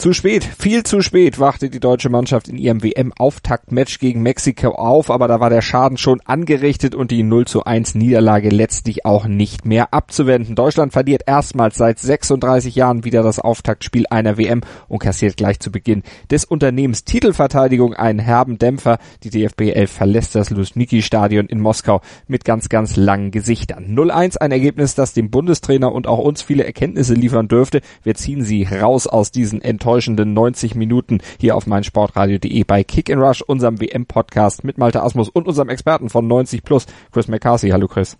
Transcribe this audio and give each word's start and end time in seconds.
Zu 0.00 0.14
spät, 0.14 0.48
viel 0.58 0.82
zu 0.82 1.02
spät 1.02 1.38
wachte 1.40 1.68
die 1.68 1.78
deutsche 1.78 2.08
Mannschaft 2.08 2.48
in 2.48 2.56
ihrem 2.56 2.82
WM-Auftaktmatch 2.82 3.98
gegen 3.98 4.22
Mexiko 4.22 4.70
auf, 4.70 5.10
aber 5.10 5.28
da 5.28 5.40
war 5.40 5.50
der 5.50 5.60
Schaden 5.60 5.98
schon 5.98 6.22
angerichtet 6.24 6.94
und 6.94 7.10
die 7.10 7.22
0 7.22 7.46
zu 7.46 7.64
1 7.64 7.96
Niederlage 7.96 8.48
letztlich 8.48 9.04
auch 9.04 9.26
nicht 9.26 9.66
mehr 9.66 9.92
abzuwenden. 9.92 10.54
Deutschland 10.54 10.94
verliert 10.94 11.24
erstmals 11.26 11.76
seit 11.76 11.98
36 11.98 12.74
Jahren 12.76 13.04
wieder 13.04 13.22
das 13.22 13.40
Auftaktspiel 13.40 14.06
einer 14.08 14.38
WM 14.38 14.62
und 14.88 15.00
kassiert 15.00 15.36
gleich 15.36 15.60
zu 15.60 15.70
Beginn 15.70 16.02
des 16.30 16.46
Unternehmens 16.46 17.04
Titelverteidigung 17.04 17.92
einen 17.92 18.20
herben 18.20 18.56
Dämpfer. 18.56 18.96
Die 19.22 19.28
DFB 19.28 19.72
11 19.74 19.92
verlässt 19.92 20.34
das 20.34 20.48
Luzhniki-Stadion 20.48 21.44
in 21.44 21.60
Moskau 21.60 22.00
mit 22.26 22.46
ganz, 22.46 22.70
ganz 22.70 22.96
langen 22.96 23.32
Gesichtern. 23.32 23.94
0-1 23.94 24.38
ein 24.38 24.50
Ergebnis, 24.50 24.94
das 24.94 25.12
dem 25.12 25.30
Bundestrainer 25.30 25.92
und 25.92 26.06
auch 26.06 26.20
uns 26.20 26.40
viele 26.40 26.64
Erkenntnisse 26.64 27.12
liefern 27.12 27.48
dürfte. 27.48 27.82
Wir 28.02 28.14
ziehen 28.14 28.42
sie 28.42 28.62
raus 28.62 29.06
aus 29.06 29.30
diesen 29.30 29.60
Enttäuschungen 29.60 29.89
enttäuschenden 29.90 30.34
90 30.34 30.76
Minuten 30.76 31.18
hier 31.40 31.56
auf 31.56 31.66
meinsportradio.de 31.66 32.62
bei 32.64 32.84
Kick 32.84 33.10
and 33.10 33.20
Rush, 33.20 33.42
unserem 33.42 33.80
WM-Podcast 33.80 34.62
mit 34.62 34.78
Malte 34.78 35.02
Asmus 35.02 35.28
und 35.28 35.48
unserem 35.48 35.68
Experten 35.68 36.08
von 36.08 36.28
90 36.28 36.62
Plus, 36.62 36.86
Chris 37.10 37.26
McCarthy. 37.26 37.70
Hallo 37.70 37.88
Chris. 37.88 38.16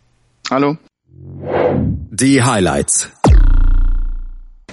Hallo. 0.51 0.77
Die 2.11 2.43
Highlights. 2.43 3.13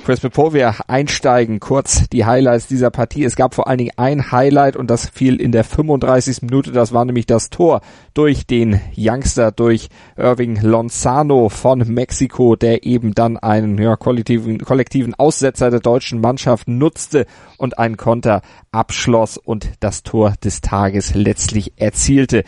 Chris, 0.08 0.22
bevor 0.22 0.54
wir 0.54 0.74
einsteigen, 0.88 1.60
kurz 1.60 2.08
die 2.08 2.24
Highlights 2.24 2.68
dieser 2.68 2.92
Partie. 2.92 3.26
Es 3.26 3.36
gab 3.36 3.54
vor 3.54 3.68
allen 3.68 3.80
Dingen 3.80 3.92
ein 3.98 4.32
Highlight 4.32 4.78
und 4.78 4.90
das 4.90 5.10
fiel 5.10 5.36
in 5.36 5.52
der 5.52 5.66
35. 5.66 6.44
Minute. 6.44 6.72
Das 6.72 6.94
war 6.94 7.04
nämlich 7.04 7.26
das 7.26 7.50
Tor 7.50 7.82
durch 8.14 8.48
den 8.48 8.80
Youngster, 8.96 9.52
durch 9.52 9.90
Irving 10.16 10.62
Lozano 10.62 11.50
von 11.50 11.80
Mexiko, 11.80 12.56
der 12.56 12.86
eben 12.86 13.16
dann 13.16 13.36
einen 13.36 13.78
ja, 13.78 13.98
kollektiven, 13.98 14.60
kollektiven 14.60 15.14
Aussetzer 15.14 15.72
der 15.72 15.82
deutschen 15.82 16.22
Mannschaft 16.22 16.70
nutzte 16.70 17.26
und 17.58 17.78
einen 17.78 17.98
Konter 17.98 18.44
abschloss 18.72 19.38
und 19.38 19.72
das 19.82 20.04
Tor 20.04 20.36
des 20.42 20.62
Tages 20.62 21.16
letztlich 21.16 21.74
erzielte 21.76 22.46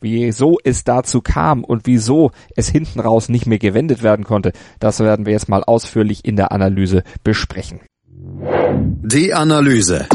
wieso 0.00 0.58
es 0.62 0.84
dazu 0.84 1.20
kam 1.20 1.64
und 1.64 1.86
wieso 1.86 2.30
es 2.56 2.68
hinten 2.68 3.00
raus 3.00 3.28
nicht 3.28 3.46
mehr 3.46 3.58
gewendet 3.58 4.02
werden 4.02 4.24
konnte, 4.24 4.52
das 4.80 5.00
werden 5.00 5.26
wir 5.26 5.32
jetzt 5.32 5.48
mal 5.48 5.64
ausführlich 5.64 6.24
in 6.24 6.36
der 6.36 6.52
Analyse 6.52 7.02
besprechen. 7.22 7.80
Die 8.10 9.32
Analyse. 9.32 10.06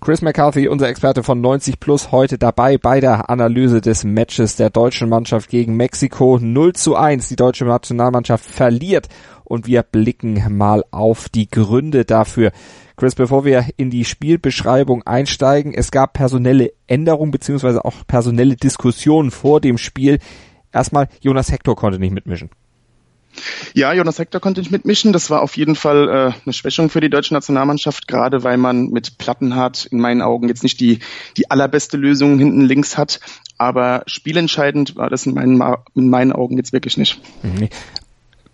Chris 0.00 0.22
McCarthy, 0.22 0.68
unser 0.68 0.88
Experte 0.88 1.24
von 1.24 1.40
90 1.40 1.80
Plus, 1.80 2.12
heute 2.12 2.38
dabei 2.38 2.78
bei 2.78 3.00
der 3.00 3.28
Analyse 3.28 3.80
des 3.80 4.04
Matches 4.04 4.54
der 4.54 4.70
deutschen 4.70 5.08
Mannschaft 5.08 5.50
gegen 5.50 5.74
Mexiko 5.76 6.38
0 6.40 6.74
zu 6.74 6.94
1. 6.94 7.28
Die 7.28 7.34
deutsche 7.34 7.64
Nationalmannschaft 7.64 8.44
verliert 8.44 9.08
und 9.42 9.66
wir 9.66 9.82
blicken 9.82 10.44
mal 10.56 10.84
auf 10.92 11.28
die 11.28 11.48
Gründe 11.50 12.04
dafür. 12.04 12.52
Chris, 12.96 13.14
bevor 13.14 13.44
wir 13.44 13.66
in 13.76 13.90
die 13.90 14.06
Spielbeschreibung 14.06 15.02
einsteigen, 15.02 15.74
es 15.74 15.90
gab 15.90 16.14
personelle 16.14 16.72
Änderungen 16.86 17.30
beziehungsweise 17.30 17.84
auch 17.84 18.06
personelle 18.06 18.56
Diskussionen 18.56 19.30
vor 19.30 19.60
dem 19.60 19.76
Spiel. 19.76 20.18
Erstmal, 20.72 21.08
Jonas 21.20 21.52
Hector 21.52 21.76
konnte 21.76 21.98
nicht 21.98 22.12
mitmischen. 22.12 22.48
Ja, 23.74 23.92
Jonas 23.92 24.18
Hector 24.18 24.40
konnte 24.40 24.60
nicht 24.60 24.70
mitmischen. 24.70 25.12
Das 25.12 25.28
war 25.28 25.42
auf 25.42 25.58
jeden 25.58 25.74
Fall 25.74 26.08
äh, 26.08 26.40
eine 26.44 26.52
Schwächung 26.54 26.88
für 26.88 27.02
die 27.02 27.10
deutsche 27.10 27.34
Nationalmannschaft, 27.34 28.08
gerade 28.08 28.44
weil 28.44 28.56
man 28.56 28.88
mit 28.88 29.18
Plattenhardt 29.18 29.84
in 29.86 30.00
meinen 30.00 30.22
Augen 30.22 30.48
jetzt 30.48 30.62
nicht 30.62 30.80
die, 30.80 31.00
die 31.36 31.50
allerbeste 31.50 31.98
Lösung 31.98 32.38
hinten 32.38 32.62
links 32.62 32.96
hat. 32.96 33.20
Aber 33.58 34.04
spielentscheidend 34.06 34.96
war 34.96 35.10
das 35.10 35.26
in 35.26 35.34
meinen, 35.34 35.62
in 35.94 36.08
meinen 36.08 36.32
Augen 36.32 36.56
jetzt 36.56 36.72
wirklich 36.72 36.96
nicht. 36.96 37.20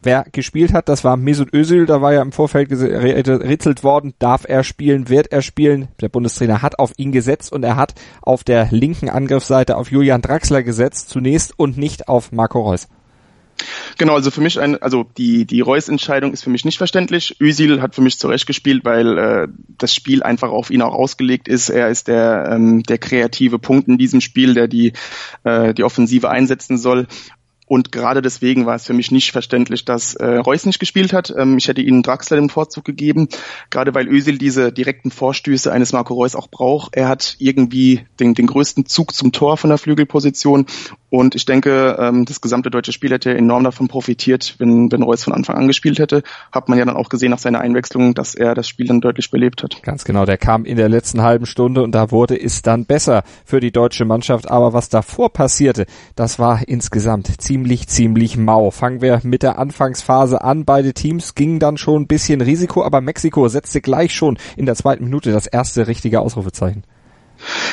Wer 0.04 0.26
gespielt 0.32 0.72
hat, 0.72 0.88
das 0.88 1.04
war 1.04 1.16
Mesut 1.16 1.54
Özil, 1.54 1.86
da 1.86 2.02
war 2.02 2.12
ja 2.12 2.22
im 2.22 2.32
Vorfeld 2.32 2.68
geritzelt 2.68 3.84
worden, 3.84 4.14
darf 4.18 4.44
er 4.48 4.64
spielen, 4.64 5.08
wird 5.08 5.30
er 5.30 5.42
spielen. 5.42 5.88
Der 6.00 6.08
Bundestrainer 6.08 6.60
hat 6.60 6.80
auf 6.80 6.92
ihn 6.96 7.12
gesetzt 7.12 7.52
und 7.52 7.62
er 7.62 7.76
hat 7.76 7.94
auf 8.20 8.42
der 8.42 8.68
linken 8.72 9.08
Angriffsseite 9.08 9.76
auf 9.76 9.92
Julian 9.92 10.20
Draxler 10.20 10.64
gesetzt 10.64 11.08
zunächst 11.08 11.56
und 11.56 11.78
nicht 11.78 12.08
auf 12.08 12.32
Marco 12.32 12.60
Reus. 12.60 12.88
Genau, 13.98 14.14
also 14.14 14.30
für 14.30 14.40
mich 14.40 14.58
ein, 14.58 14.80
also 14.82 15.04
die 15.16 15.44
die 15.44 15.60
Reus-Entscheidung 15.60 16.32
ist 16.32 16.42
für 16.42 16.50
mich 16.50 16.64
nicht 16.64 16.78
verständlich. 16.78 17.36
Özil 17.40 17.80
hat 17.80 17.94
für 17.94 18.00
mich 18.00 18.18
zurecht 18.18 18.46
gespielt, 18.46 18.84
weil 18.84 19.18
äh, 19.18 19.48
das 19.78 19.94
Spiel 19.94 20.22
einfach 20.22 20.50
auf 20.50 20.70
ihn 20.70 20.82
auch 20.82 20.94
ausgelegt 20.94 21.46
ist. 21.46 21.68
Er 21.68 21.88
ist 21.88 22.08
der 22.08 22.48
ähm, 22.50 22.82
der 22.82 22.98
kreative 22.98 23.58
Punkt 23.58 23.88
in 23.88 23.98
diesem 23.98 24.20
Spiel, 24.20 24.54
der 24.54 24.68
die 24.68 24.92
äh, 25.44 25.74
die 25.74 25.84
Offensive 25.84 26.28
einsetzen 26.30 26.78
soll. 26.78 27.06
Und 27.72 27.90
gerade 27.90 28.20
deswegen 28.20 28.66
war 28.66 28.74
es 28.74 28.84
für 28.84 28.92
mich 28.92 29.10
nicht 29.10 29.32
verständlich, 29.32 29.86
dass 29.86 30.14
äh, 30.14 30.26
Reus 30.26 30.66
nicht 30.66 30.78
gespielt 30.78 31.14
hat. 31.14 31.32
Ähm, 31.34 31.56
ich 31.56 31.68
hätte 31.68 31.80
ihnen 31.80 32.02
Draxler 32.02 32.36
den 32.36 32.50
Vorzug 32.50 32.84
gegeben, 32.84 33.28
gerade 33.70 33.94
weil 33.94 34.08
Özil 34.08 34.36
diese 34.36 34.70
direkten 34.70 35.10
Vorstöße 35.10 35.72
eines 35.72 35.94
Marco 35.94 36.12
Reus 36.12 36.36
auch 36.36 36.48
braucht. 36.48 36.94
Er 36.94 37.08
hat 37.08 37.34
irgendwie 37.38 38.02
den, 38.20 38.34
den 38.34 38.46
größten 38.46 38.84
Zug 38.84 39.14
zum 39.14 39.32
Tor 39.32 39.56
von 39.56 39.70
der 39.70 39.78
Flügelposition 39.78 40.66
und 41.12 41.34
ich 41.34 41.44
denke, 41.44 41.98
ähm, 41.98 42.24
das 42.24 42.40
gesamte 42.40 42.70
deutsche 42.70 42.90
Spiel 42.90 43.10
hätte 43.10 43.36
enorm 43.36 43.64
davon 43.64 43.86
profitiert, 43.86 44.54
wenn, 44.56 44.90
wenn 44.90 45.02
Reus 45.02 45.24
von 45.24 45.34
Anfang 45.34 45.56
an 45.56 45.66
gespielt 45.68 45.98
hätte. 45.98 46.22
Hat 46.50 46.70
man 46.70 46.78
ja 46.78 46.86
dann 46.86 46.96
auch 46.96 47.10
gesehen 47.10 47.30
nach 47.30 47.38
seiner 47.38 47.60
Einwechslung, 47.60 48.14
dass 48.14 48.34
er 48.34 48.54
das 48.54 48.66
Spiel 48.66 48.86
dann 48.86 49.02
deutlich 49.02 49.30
belebt 49.30 49.62
hat. 49.62 49.82
Ganz 49.82 50.04
genau, 50.04 50.24
der 50.24 50.38
kam 50.38 50.64
in 50.64 50.78
der 50.78 50.88
letzten 50.88 51.20
halben 51.20 51.44
Stunde 51.44 51.82
und 51.82 51.94
da 51.94 52.10
wurde 52.10 52.40
es 52.40 52.62
dann 52.62 52.86
besser 52.86 53.24
für 53.44 53.60
die 53.60 53.72
deutsche 53.72 54.06
Mannschaft. 54.06 54.50
Aber 54.50 54.72
was 54.72 54.88
davor 54.88 55.30
passierte, 55.30 55.84
das 56.16 56.38
war 56.38 56.66
insgesamt 56.66 57.42
ziemlich, 57.42 57.61
ziemlich 57.88 58.36
mau. 58.36 58.70
Fangen 58.70 59.00
wir 59.00 59.20
mit 59.22 59.42
der 59.42 59.58
Anfangsphase 59.58 60.42
an. 60.42 60.64
Beide 60.64 60.94
Teams 60.94 61.34
gingen 61.34 61.58
dann 61.58 61.76
schon 61.76 62.02
ein 62.02 62.06
bisschen 62.06 62.40
Risiko, 62.40 62.84
aber 62.84 63.00
Mexiko 63.00 63.48
setzte 63.48 63.80
gleich 63.80 64.14
schon 64.14 64.38
in 64.56 64.66
der 64.66 64.74
zweiten 64.74 65.04
Minute 65.04 65.32
das 65.32 65.46
erste 65.46 65.86
richtige 65.86 66.20
Ausrufezeichen. 66.20 66.84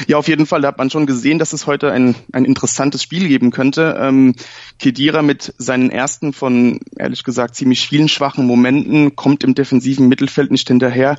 Ja, 0.08 0.18
auf 0.18 0.28
jeden 0.28 0.46
Fall. 0.46 0.62
Da 0.62 0.70
hat 0.70 0.78
man 0.78 0.90
schon 0.90 1.06
gesehen, 1.06 1.40
dass 1.40 1.54
es 1.54 1.68
heute 1.68 1.92
ein, 1.92 2.16
ein 2.32 2.46
interessantes 2.46 3.04
Spiel 3.04 3.28
geben 3.28 3.52
könnte. 3.52 3.98
Ähm, 4.00 4.36
Kedira 4.80 5.22
mit 5.22 5.54
seinen 5.58 5.92
ersten 5.92 6.34
von, 6.34 6.80
ehrlich 6.98 7.24
gesagt, 7.24 7.56
ziemlich 7.56 7.88
vielen 7.88 8.10
schwachen 8.10 8.46
Momenten 8.46 9.16
kommt 9.16 9.44
im 9.44 9.56
defensiven 9.56 10.08
Mittelfeld 10.08 10.52
nicht 10.52 10.68
hinterher 10.68 11.18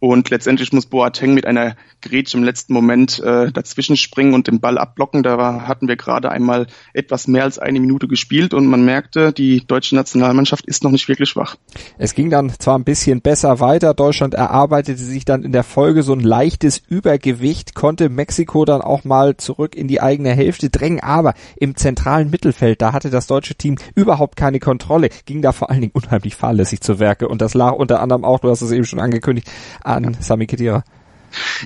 und 0.00 0.30
letztendlich 0.30 0.72
muss 0.72 0.86
Boateng 0.86 1.34
mit 1.34 1.46
einer 1.46 1.76
Grätsche 2.02 2.36
im 2.36 2.44
letzten 2.44 2.72
Moment 2.72 3.18
äh, 3.20 3.50
dazwischen 3.50 3.96
springen 3.96 4.34
und 4.34 4.46
den 4.46 4.60
Ball 4.60 4.78
abblocken. 4.78 5.22
Da 5.22 5.38
war, 5.38 5.66
hatten 5.66 5.88
wir 5.88 5.96
gerade 5.96 6.30
einmal 6.30 6.68
etwas 6.92 7.26
mehr 7.26 7.42
als 7.42 7.58
eine 7.58 7.80
Minute 7.80 8.06
gespielt 8.06 8.54
und 8.54 8.66
man 8.66 8.84
merkte, 8.84 9.32
die 9.32 9.66
deutsche 9.66 9.96
Nationalmannschaft 9.96 10.66
ist 10.66 10.84
noch 10.84 10.92
nicht 10.92 11.08
wirklich 11.08 11.28
schwach. 11.28 11.56
Es 11.98 12.14
ging 12.14 12.30
dann 12.30 12.50
zwar 12.58 12.78
ein 12.78 12.84
bisschen 12.84 13.20
besser 13.20 13.60
weiter. 13.60 13.94
Deutschland 13.94 14.34
erarbeitete 14.34 15.02
sich 15.02 15.24
dann 15.24 15.42
in 15.42 15.52
der 15.52 15.64
Folge 15.64 16.02
so 16.02 16.12
ein 16.12 16.20
leichtes 16.20 16.80
Übergewicht, 16.88 17.74
konnte 17.74 18.08
Mexiko 18.08 18.64
dann 18.64 18.82
auch 18.82 19.04
mal 19.04 19.36
zurück 19.36 19.74
in 19.74 19.88
die 19.88 20.00
eigene 20.00 20.30
Hälfte 20.30 20.70
drängen, 20.70 21.00
aber 21.00 21.34
im 21.56 21.74
zentralen 21.74 22.30
Mittelfeld, 22.30 22.82
da 22.82 22.92
hatte 22.92 23.10
das 23.10 23.26
deutsche 23.26 23.56
Team 23.56 23.76
überhaupt 23.94 24.36
keine 24.36 24.60
Kontrolle, 24.60 25.08
ging 25.26 25.42
da 25.42 25.52
vor 25.52 25.70
allen 25.70 25.80
Dingen 25.80 25.92
unheimlich 25.94 26.36
fahrlässig 26.36 26.80
zu 26.80 27.00
Werke 27.00 27.28
und 27.28 27.42
das 27.42 27.54
lag 27.54 27.72
unter 27.72 28.00
anderem 28.00 28.24
auch, 28.24 28.40
du 28.40 28.50
hast 28.50 28.62
es 28.62 28.70
eben 28.70 28.84
schon 28.84 29.00
angekündigt, 29.00 29.48
an 29.88 30.16
Sami 30.20 30.46
Khedira. 30.46 30.84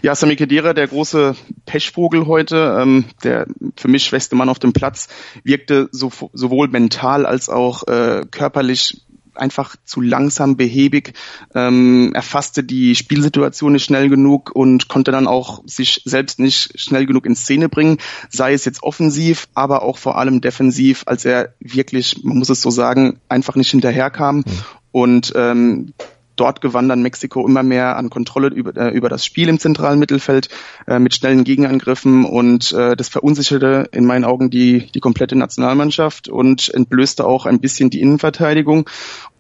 Ja, 0.03 0.15
Sami 0.15 0.37
Khedira, 0.37 0.75
der 0.75 0.89
große 0.89 1.37
Pechvogel 1.67 2.27
heute, 2.27 2.79
ähm, 2.81 3.05
der 3.23 3.47
für 3.77 3.89
mich 3.89 4.05
schwächste 4.05 4.35
Mann 4.35 4.49
auf 4.49 4.59
dem 4.59 4.73
Platz, 4.73 5.09
wirkte 5.45 5.89
so, 5.93 6.11
sowohl 6.33 6.69
mental 6.69 7.27
als 7.27 7.49
auch 7.49 7.87
äh, 7.87 8.25
körperlich 8.31 9.05
einfach 9.35 9.77
zu 9.85 10.01
langsam, 10.01 10.57
behäbig, 10.57 11.15
ähm, 11.55 12.13
erfasste 12.15 12.65
die 12.65 12.95
Spielsituation 12.95 13.73
nicht 13.73 13.85
schnell 13.85 14.09
genug 14.09 14.51
und 14.55 14.89
konnte 14.89 15.11
dann 15.11 15.27
auch 15.27 15.63
sich 15.67 16.03
selbst 16.05 16.39
nicht 16.39 16.79
schnell 16.79 17.07
genug 17.07 17.25
in 17.25 17.35
Szene 17.35 17.69
bringen, 17.69 17.99
sei 18.29 18.53
es 18.53 18.65
jetzt 18.65 18.83
offensiv, 18.83 19.49
aber 19.55 19.83
auch 19.83 19.97
vor 19.97 20.19
allem 20.19 20.41
defensiv, 20.41 21.05
als 21.07 21.25
er 21.25 21.55
wirklich, 21.61 22.23
man 22.25 22.39
muss 22.39 22.51
es 22.51 22.61
so 22.61 22.71
sagen, 22.71 23.21
einfach 23.29 23.57
nicht 23.57 23.71
hinterherkam. 23.71 24.39
Mhm. 24.39 24.45
Und 24.91 25.33
ähm, 25.35 25.95
dort 26.43 26.61
gewann 26.61 26.89
dann 26.89 27.03
Mexiko 27.03 27.47
immer 27.47 27.63
mehr 27.63 27.97
an 27.97 28.11
Kontrolle 28.11 28.49
über, 28.49 28.77
äh, 28.77 28.91
über 28.91 29.09
das 29.09 29.25
Spiel 29.25 29.49
im 29.49 29.61
zentralen 29.61 30.01
Mittelfeld 30.01 30.49
äh, 30.89 30.99
mit 30.99 31.15
schnellen 31.15 31.45
Gegenangriffen 31.45 32.25
und 32.25 32.73
äh, 32.73 32.97
das 32.97 33.09
verunsicherte 33.09 33.89
in 33.93 34.05
meinen 34.07 34.25
Augen 34.25 34.51
die, 34.51 34.91
die 34.93 34.99
komplette 34.99 35.37
Nationalmannschaft 35.37 36.29
und 36.29 36.69
entblößte 36.75 37.25
auch 37.25 37.47
ein 37.47 37.61
bisschen 37.61 37.91
die 37.91 38.01
Innenverteidigung 38.01 38.91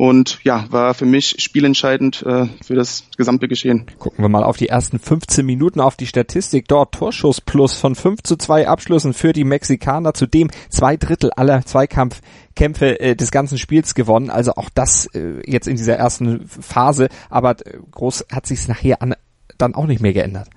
und 0.02 0.40
ja, 0.42 0.64
war 0.70 0.94
für 0.94 1.06
mich 1.06 1.36
spielentscheidend 1.38 2.24
äh, 2.26 2.46
für 2.60 2.74
das 2.74 3.04
gesamte 3.16 3.46
Geschehen. 3.46 3.86
Gucken 4.00 4.24
wir 4.24 4.28
mal 4.28 4.42
auf 4.42 4.56
die 4.56 4.68
ersten 4.68 4.98
15 4.98 5.46
Minuten 5.46 5.80
auf 5.80 5.96
die 5.96 6.08
Statistik. 6.08 6.66
Dort 6.66 6.92
Torschuss 6.92 7.40
plus 7.40 7.76
von 7.76 7.94
5 7.94 8.22
zu 8.24 8.36
2 8.36 8.66
Abschlüssen 8.66 9.14
für 9.14 9.32
die 9.32 9.44
Mexikaner, 9.44 10.12
zudem 10.12 10.50
zwei 10.70 10.96
Drittel 10.96 11.30
aller 11.30 11.64
Zweikampfkämpfe 11.64 12.98
äh, 12.98 13.14
des 13.14 13.30
ganzen 13.30 13.58
Spiels 13.58 13.94
gewonnen. 13.94 14.28
Also 14.28 14.54
auch 14.56 14.70
das 14.74 15.06
äh, 15.14 15.40
jetzt 15.46 15.68
in 15.68 15.76
dieser 15.76 15.96
ersten 15.96 16.48
Phase, 16.48 16.91
aber 17.30 17.56
äh, 17.66 17.78
groß 17.90 18.26
hat 18.32 18.46
sich 18.46 18.68
nachher 18.68 19.02
an, 19.02 19.14
dann 19.58 19.74
auch 19.74 19.86
nicht 19.86 20.00
mehr 20.00 20.12
geändert. 20.12 20.48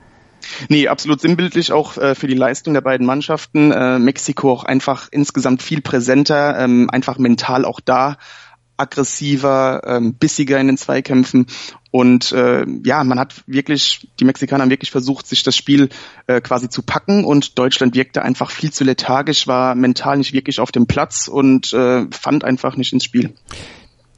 Nee, 0.70 0.88
absolut 0.88 1.22
sinnbildlich 1.22 1.72
auch 1.72 1.98
äh, 1.98 2.16
für 2.16 2.28
die 2.28 2.36
Leistung 2.36 2.74
der 2.74 2.82
beiden 2.82 3.06
Mannschaften. 3.06 3.72
Äh, 3.72 4.00
Mexiko 4.00 4.52
auch 4.52 4.64
einfach 4.64 5.08
insgesamt 5.12 5.64
viel 5.64 5.82
präsenter, 5.82 6.60
ähm, 6.60 6.90
einfach 6.90 7.18
mental 7.18 7.66
auch 7.66 7.80
da, 7.80 8.18
aggressiver, 8.78 9.82
ähm, 9.86 10.16
bissiger 10.16 10.60
in 10.60 10.68
den 10.68 10.78
Zweikämpfen. 10.78 11.48
Und 11.92 12.34
äh, 12.34 12.66
ja, 12.84 13.04
man 13.06 13.20
hat 13.20 13.44
wirklich, 13.48 14.10
die 14.20 14.26
Mexikaner 14.26 14.64
haben 14.64 14.70
wirklich 14.70 14.92
versucht, 14.92 15.28
sich 15.28 15.44
das 15.44 15.56
Spiel 15.56 15.90
äh, 16.28 16.42
quasi 16.42 16.68
zu 16.68 16.82
packen 16.82 17.24
und 17.24 17.58
Deutschland 17.58 17.96
wirkte 17.96 18.22
einfach 18.22 18.52
viel 18.52 18.72
zu 18.72 18.84
lethargisch, 18.84 19.48
war 19.48 19.76
mental 19.76 20.18
nicht 20.18 20.34
wirklich 20.34 20.60
auf 20.60 20.74
dem 20.74 20.88
Platz 20.88 21.30
und 21.30 21.72
äh, 21.74 22.06
fand 22.12 22.44
einfach 22.44 22.76
nicht 22.76 22.92
ins 22.92 23.06
Spiel 23.06 23.34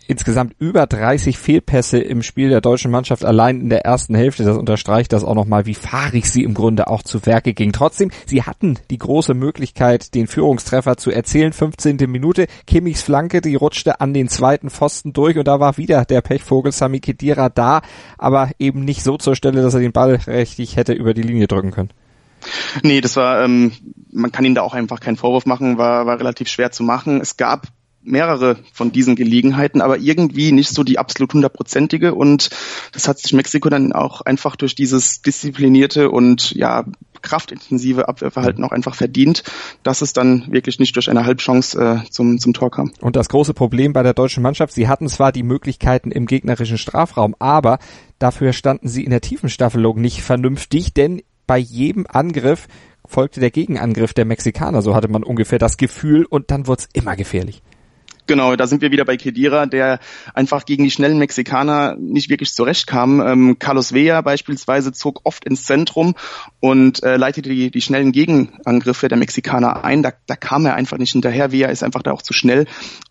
insgesamt 0.07 0.56
über 0.59 0.88
30 0.88 1.38
Fehlpässe 1.38 2.00
im 2.00 2.24
Spiel 2.24 2.50
der 2.50 2.62
deutschen 2.62 2.92
Mannschaft 2.92 3.25
allein 3.25 3.62
in 3.62 3.69
der 3.69 3.86
ersten 3.86 4.15
Hälfte. 4.15 4.44
Das 4.44 4.57
unterstreicht 4.57 5.13
das 5.13 5.24
auch 5.24 5.36
nochmal, 5.36 5.65
wie 5.65 5.74
fahrig 5.74 6.30
sie 6.30 6.44
im 6.44 6.54
Grunde 6.54 6.88
auch 6.88 7.04
zu 7.04 7.25
Werke 7.25 7.54
ging. 7.54 7.74
Trotzdem, 7.74 8.12
sie 8.25 8.44
hatten 8.44 8.80
die 8.89 8.98
große 8.98 9.33
Möglichkeit, 9.33 10.15
den 10.15 10.27
Führungstreffer 10.27 10.98
zu 10.98 11.12
erzielen. 11.12 11.54
15. 11.54 11.98
Minute, 12.07 12.48
Kimmichs 12.65 13.01
Flanke, 13.01 13.42
die 13.42 13.56
rutschte 13.56 14.01
an 14.01 14.13
den 14.13 14.30
zweiten 14.30 14.69
Pfosten 14.69 15.13
durch 15.13 15.38
und 15.38 15.48
da 15.48 15.59
war 15.59 15.77
wieder 15.77 16.06
der 16.06 16.21
Pechvogel 16.21 16.71
Sami 16.71 17.00
Khedira 17.00 17.50
da, 17.50 17.81
aber 18.18 18.51
eben 18.60 18.86
nicht 18.86 19.03
so 19.03 19.18
zur 19.18 19.36
Stelle, 19.36 19.62
dass 19.62 19.74
er 19.74 19.81
den 19.81 19.92
Ball 19.92 20.15
richtig 20.27 20.75
hätte 20.75 20.94
über 20.94 21.13
die 21.13 21.21
Linie 21.21 21.48
drücken 21.48 21.71
können. 21.71 21.92
Nee, 22.83 23.01
das 23.01 23.15
war, 23.15 23.44
ähm, 23.44 23.71
man 24.12 24.31
kann 24.31 24.45
ihm 24.45 24.56
da 24.56 24.62
auch 24.62 24.74
einfach 24.74 25.00
keinen 25.00 25.18
Vorwurf 25.18 25.45
machen, 25.45 25.77
war, 25.77 26.06
war 26.06 26.19
relativ 26.19 26.48
schwer 26.48 26.71
zu 26.71 26.83
machen. 26.83 27.19
Es 27.21 27.38
gab 27.38 27.68
mehrere 28.04 28.58
von 28.74 28.92
diesen 28.92 29.16
Gelegenheiten, 29.16 29.82
aber 29.82 29.98
irgendwie 29.98 30.52
nicht 30.52 30.70
so 30.70 30.84
die 30.84 30.98
absolut 30.98 31.34
hundertprozentige 31.34 32.16
und 32.16 32.50
das 32.94 33.08
hat 33.08 33.20
sich 33.20 33.34
Mexiko 33.34 33.70
dann 33.70 33.92
auch 33.92 34.22
einfach 34.22 34.56
durch 34.56 34.76
dieses 34.76 35.22
disziplinierte 35.22 36.10
und 36.10 36.52
ja 36.52 36.86
kraftintensive 37.22 38.08
Abwehrverhalten 38.08 38.64
auch 38.64 38.72
einfach 38.72 38.96
verdient, 38.96 39.44
dass 39.84 40.02
es 40.02 40.14
dann 40.14 40.46
wirklich 40.52 40.80
nicht 40.80 40.96
durch 40.96 41.10
eine 41.10 41.26
Halbchance 41.26 41.78
äh, 41.78 42.10
zum, 42.10 42.40
zum 42.40 42.54
Tor 42.54 42.72
kam. 42.72 42.92
Und 43.02 43.16
das 43.16 43.30
große 43.30 43.54
Problem 43.54 43.94
bei 43.94 44.04
der 44.04 44.14
deutschen 44.14 44.44
Mannschaft, 44.44 44.74
sie 44.74 44.88
hatten 44.88 45.10
zwar 45.10 45.32
die 45.32 45.44
Möglichkeiten 45.44 46.12
im 46.12 46.26
gegnerischen 46.26 46.78
Strafraum, 46.78 47.36
aber 47.40 47.80
dafür 48.20 48.54
standen 48.54 48.88
sie 48.88 49.04
in 49.04 49.12
der 49.12 49.22
Tiefenstaffelung 49.22 50.00
nicht 50.00 50.22
vernünftig, 50.22 50.94
denn 50.94 51.22
bei 51.46 51.58
jedem 51.58 52.06
Angriff 52.08 52.68
folgte 53.06 53.40
der 53.40 53.52
Gegenangriff 53.52 54.14
der 54.14 54.26
Mexikaner, 54.26 54.82
so 54.82 54.96
hatte 54.96 55.08
man 55.08 55.24
ungefähr 55.24 55.60
das 55.60 55.78
Gefühl 55.78 56.26
und 56.26 56.52
dann 56.52 56.68
wurde 56.68 56.84
es 56.84 56.90
immer 56.94 57.16
gefährlich. 57.16 57.62
Genau, 58.27 58.56
da 58.57 58.68
sind 58.68 58.81
wir 58.81 58.91
wieder 58.91 59.06
bei 59.06 59.15
Kedira, 59.15 59.65
der 59.65 60.00
einfach 60.33 60.65
gegen 60.65 60.83
die 60.83 60.91
schnellen 60.91 61.18
Mexikaner 61.18 61.95
nicht 61.97 62.29
wirklich 62.29 62.53
zurechtkam. 62.53 63.21
Ähm, 63.21 63.59
Carlos 63.59 63.94
Vea 63.94 64.21
beispielsweise 64.21 64.91
zog 64.91 65.21
oft 65.24 65.45
ins 65.45 65.63
Zentrum 65.63 66.13
und 66.59 67.01
äh, 67.03 67.15
leitete 67.15 67.50
die, 67.50 67.71
die 67.71 67.81
schnellen 67.81 68.12
Gegenangriffe 68.12 69.07
der 69.07 69.18
Mexikaner 69.18 69.85
ein. 69.85 70.03
Da, 70.03 70.12
da 70.25 70.35
kam 70.35 70.65
er 70.65 70.75
einfach 70.75 70.97
nicht 70.97 71.13
hinterher. 71.13 71.53
Vea 71.53 71.69
ist 71.69 71.83
einfach 71.83 72.03
da 72.03 72.12
auch 72.12 72.21
zu 72.21 72.33
schnell. 72.33 72.65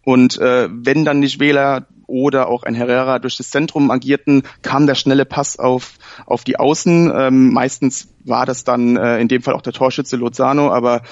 Und 0.04 0.38
äh, 0.38 0.68
wenn 0.70 1.06
dann 1.06 1.20
nicht 1.20 1.40
Wähler 1.40 1.86
oder 2.06 2.48
auch 2.48 2.62
ein 2.62 2.74
Herrera 2.74 3.18
durch 3.18 3.36
das 3.36 3.50
Zentrum 3.50 3.90
agierten, 3.90 4.42
kam 4.62 4.86
der 4.86 4.94
schnelle 4.94 5.24
Pass 5.24 5.58
auf, 5.58 5.94
auf 6.26 6.44
die 6.44 6.58
Außen. 6.58 7.12
Ähm, 7.14 7.52
meistens 7.52 8.08
war 8.24 8.46
das 8.46 8.64
dann 8.64 8.96
äh, 8.96 9.18
in 9.18 9.28
dem 9.28 9.42
Fall 9.42 9.54
auch 9.54 9.62
der 9.62 9.72
Torschütze 9.72 10.16
Lozano, 10.16 10.70
aber 10.70 11.02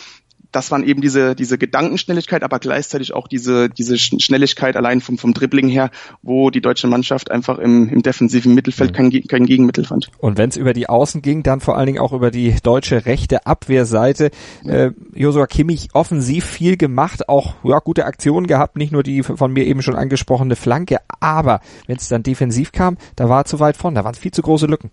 das 0.55 0.71
waren 0.71 0.85
eben 0.85 1.01
diese, 1.01 1.35
diese 1.35 1.59
Gedankenschnelligkeit, 1.59 2.43
aber 2.43 2.59
gleichzeitig 2.61 3.13
auch 3.13 3.27
diese, 3.27 3.69
diese 3.69 3.99
Schnelligkeit 3.99 4.77
allein 4.77 5.01
vom, 5.01 5.19
vom 5.19 5.35
Dribbling 5.35 5.69
her, 5.69 5.91
wo 6.23 6.51
die 6.51 6.61
deutsche 6.61 6.87
Mannschaft 6.87 7.31
einfach 7.31 7.59
im, 7.59 7.89
im 7.89 8.03
defensiven 8.03 8.55
Mittelfeld 8.55 8.93
mhm. 8.93 9.11
kein, 9.11 9.23
kein 9.27 9.47
Gegenmittel 9.47 9.85
fand. 9.85 10.11
Und 10.19 10.39
wenn 10.39 10.51
es 10.51 10.57
über 10.57 10.73
die 10.73 10.89
Außen 10.89 11.23
ging, 11.23 11.43
dann 11.43 11.61
vor 11.61 11.77
allen 11.77 11.87
Dingen 11.87 11.99
auch 11.99 12.13
über 12.13 12.31
die 12.31 12.55
deutsche 12.63 13.05
rechte 13.05 13.47
Abwehrseite. 13.47 14.31
Äh, 14.65 14.93
Josua 15.13 15.47
Kimmich 15.47 15.89
offensiv 15.93 16.45
viel 16.45 16.77
gemacht, 16.77 17.29
auch 17.29 17.55
ja, 17.65 17.81
gute 17.81 18.05
Aktionen 18.05 18.47
gehabt, 18.47 18.77
nicht 18.77 18.93
nur 18.93 19.03
die 19.03 19.23
von 19.23 19.53
mir 19.53 19.67
eben 19.67 19.83
schon 19.83 19.97
angesprochene 19.97 20.57
Flanke, 20.57 20.99
aber 21.21 21.61
wenn 21.87 21.97
es 21.97 22.09
dann 22.09 22.23
defensiv 22.23 22.71
kam, 22.71 22.97
da 23.17 23.29
war 23.29 23.41
er 23.41 23.45
zu 23.45 23.59
weit 23.59 23.77
vorn, 23.77 23.95
da 23.95 24.05
waren 24.05 24.15
viel 24.15 24.33
zu 24.33 24.43
große 24.43 24.67
Lücken. 24.67 24.91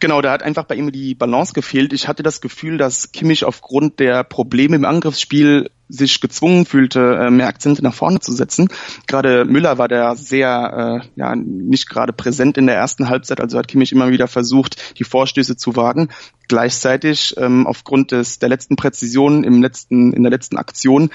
Genau, 0.00 0.20
da 0.20 0.32
hat 0.32 0.42
einfach 0.42 0.64
bei 0.64 0.74
ihm 0.74 0.92
die 0.92 1.14
Balance 1.14 1.52
gefehlt. 1.52 1.92
Ich 1.92 2.08
hatte 2.08 2.22
das 2.22 2.40
Gefühl, 2.40 2.78
dass 2.78 3.12
Kimmich 3.12 3.44
aufgrund 3.44 4.00
der 4.00 4.24
Probleme 4.24 4.76
im 4.76 4.84
Angriffsspiel 4.84 5.70
sich 5.90 6.20
gezwungen 6.20 6.66
fühlte, 6.66 7.16
äh, 7.16 7.30
mehr 7.30 7.48
Akzente 7.48 7.82
nach 7.82 7.94
vorne 7.94 8.20
zu 8.20 8.32
setzen. 8.32 8.68
Gerade 9.06 9.44
Müller 9.44 9.76
war 9.76 9.88
da 9.88 10.14
sehr, 10.14 11.02
äh, 11.02 11.08
ja, 11.16 11.34
nicht 11.34 11.88
gerade 11.90 12.12
präsent 12.12 12.56
in 12.56 12.66
der 12.66 12.76
ersten 12.76 13.08
Halbzeit, 13.08 13.40
also 13.40 13.58
hat 13.58 13.68
Kimmich 13.68 13.92
immer 13.92 14.10
wieder 14.10 14.28
versucht, 14.28 14.98
die 14.98 15.04
Vorstöße 15.04 15.56
zu 15.56 15.76
wagen. 15.76 16.08
Gleichzeitig, 16.48 17.34
ähm, 17.38 17.66
aufgrund 17.66 18.12
des, 18.12 18.38
der 18.38 18.48
letzten 18.48 18.76
Präzision 18.76 19.44
im 19.44 19.62
letzten, 19.62 20.12
in 20.12 20.22
der 20.22 20.30
letzten 20.30 20.56
Aktion, 20.56 21.10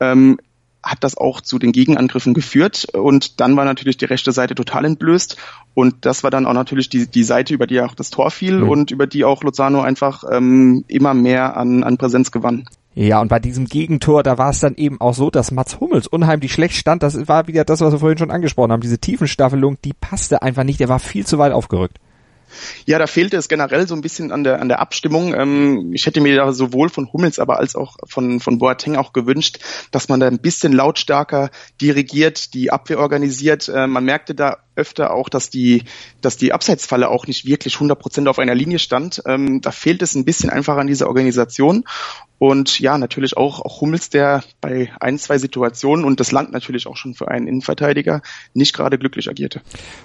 ähm, 0.00 0.38
hat 0.82 1.02
das 1.02 1.16
auch 1.16 1.40
zu 1.40 1.58
den 1.58 1.72
Gegenangriffen 1.72 2.34
geführt 2.34 2.86
und 2.92 3.40
dann 3.40 3.56
war 3.56 3.64
natürlich 3.64 3.96
die 3.96 4.04
rechte 4.04 4.32
Seite 4.32 4.54
total 4.54 4.84
entblößt 4.84 5.36
und 5.74 5.96
das 6.02 6.22
war 6.22 6.30
dann 6.30 6.46
auch 6.46 6.52
natürlich 6.52 6.88
die, 6.88 7.06
die 7.06 7.24
Seite, 7.24 7.54
über 7.54 7.66
die 7.66 7.80
auch 7.80 7.94
das 7.94 8.10
Tor 8.10 8.30
fiel 8.30 8.58
mhm. 8.58 8.68
und 8.68 8.90
über 8.90 9.06
die 9.06 9.24
auch 9.24 9.42
Lozano 9.42 9.80
einfach 9.80 10.24
ähm, 10.30 10.84
immer 10.88 11.14
mehr 11.14 11.56
an, 11.56 11.82
an 11.84 11.98
Präsenz 11.98 12.30
gewann. 12.30 12.64
Ja, 12.94 13.20
und 13.20 13.28
bei 13.28 13.38
diesem 13.38 13.66
Gegentor, 13.66 14.24
da 14.24 14.38
war 14.38 14.50
es 14.50 14.58
dann 14.58 14.74
eben 14.74 15.00
auch 15.00 15.14
so, 15.14 15.30
dass 15.30 15.52
Mats 15.52 15.78
Hummels 15.78 16.08
unheimlich 16.08 16.52
schlecht 16.52 16.74
stand. 16.74 17.04
Das 17.04 17.28
war 17.28 17.46
wieder 17.46 17.64
das, 17.64 17.80
was 17.80 17.92
wir 17.92 18.00
vorhin 18.00 18.18
schon 18.18 18.32
angesprochen 18.32 18.72
haben. 18.72 18.80
Diese 18.80 18.98
Tiefenstaffelung, 18.98 19.78
die 19.84 19.92
passte 19.92 20.42
einfach 20.42 20.64
nicht. 20.64 20.80
Der 20.80 20.88
war 20.88 20.98
viel 20.98 21.24
zu 21.24 21.38
weit 21.38 21.52
aufgerückt. 21.52 21.98
Ja, 22.86 22.98
da 22.98 23.06
fehlte 23.06 23.36
es 23.36 23.48
generell 23.48 23.86
so 23.86 23.94
ein 23.94 24.00
bisschen 24.00 24.32
an 24.32 24.44
der, 24.44 24.60
an 24.60 24.68
der 24.68 24.80
Abstimmung. 24.80 25.34
Ähm, 25.34 25.92
ich 25.92 26.06
hätte 26.06 26.20
mir 26.20 26.36
da 26.36 26.52
sowohl 26.52 26.88
von 26.88 27.12
Hummels, 27.12 27.38
aber 27.38 27.58
als 27.58 27.76
auch 27.76 27.96
von, 28.06 28.40
von 28.40 28.58
Boateng 28.58 28.96
auch 28.96 29.12
gewünscht, 29.12 29.58
dass 29.90 30.08
man 30.08 30.20
da 30.20 30.26
ein 30.26 30.40
bisschen 30.40 30.72
lautstärker 30.72 31.50
dirigiert, 31.80 32.54
die 32.54 32.70
Abwehr 32.70 32.98
organisiert. 32.98 33.68
Äh, 33.68 33.86
man 33.86 34.04
merkte 34.04 34.34
da 34.34 34.58
öfter 34.78 35.12
auch, 35.12 35.28
dass 35.28 35.50
die, 35.50 35.82
dass 36.20 36.36
die 36.36 36.52
Abseitsfalle 36.52 37.08
auch 37.08 37.26
nicht 37.26 37.44
wirklich 37.44 37.74
100 37.74 37.98
Prozent 37.98 38.28
auf 38.28 38.38
einer 38.38 38.54
Linie 38.54 38.78
stand. 38.78 39.22
Ähm, 39.26 39.60
da 39.60 39.70
fehlt 39.70 40.00
es 40.02 40.14
ein 40.14 40.24
bisschen 40.24 40.50
einfach 40.50 40.76
an 40.76 40.86
dieser 40.86 41.08
Organisation. 41.08 41.84
Und 42.38 42.78
ja, 42.78 42.96
natürlich 42.98 43.36
auch, 43.36 43.60
auch 43.60 43.80
Hummels, 43.80 44.10
der 44.10 44.44
bei 44.60 44.92
ein, 45.00 45.18
zwei 45.18 45.38
Situationen 45.38 46.04
und 46.04 46.20
das 46.20 46.30
Land 46.30 46.52
natürlich 46.52 46.86
auch 46.86 46.96
schon 46.96 47.14
für 47.14 47.28
einen 47.28 47.48
Innenverteidiger 47.48 48.22
nicht 48.54 48.74
gerade 48.74 48.96
glücklich 48.96 49.28
agierte. 49.28 49.60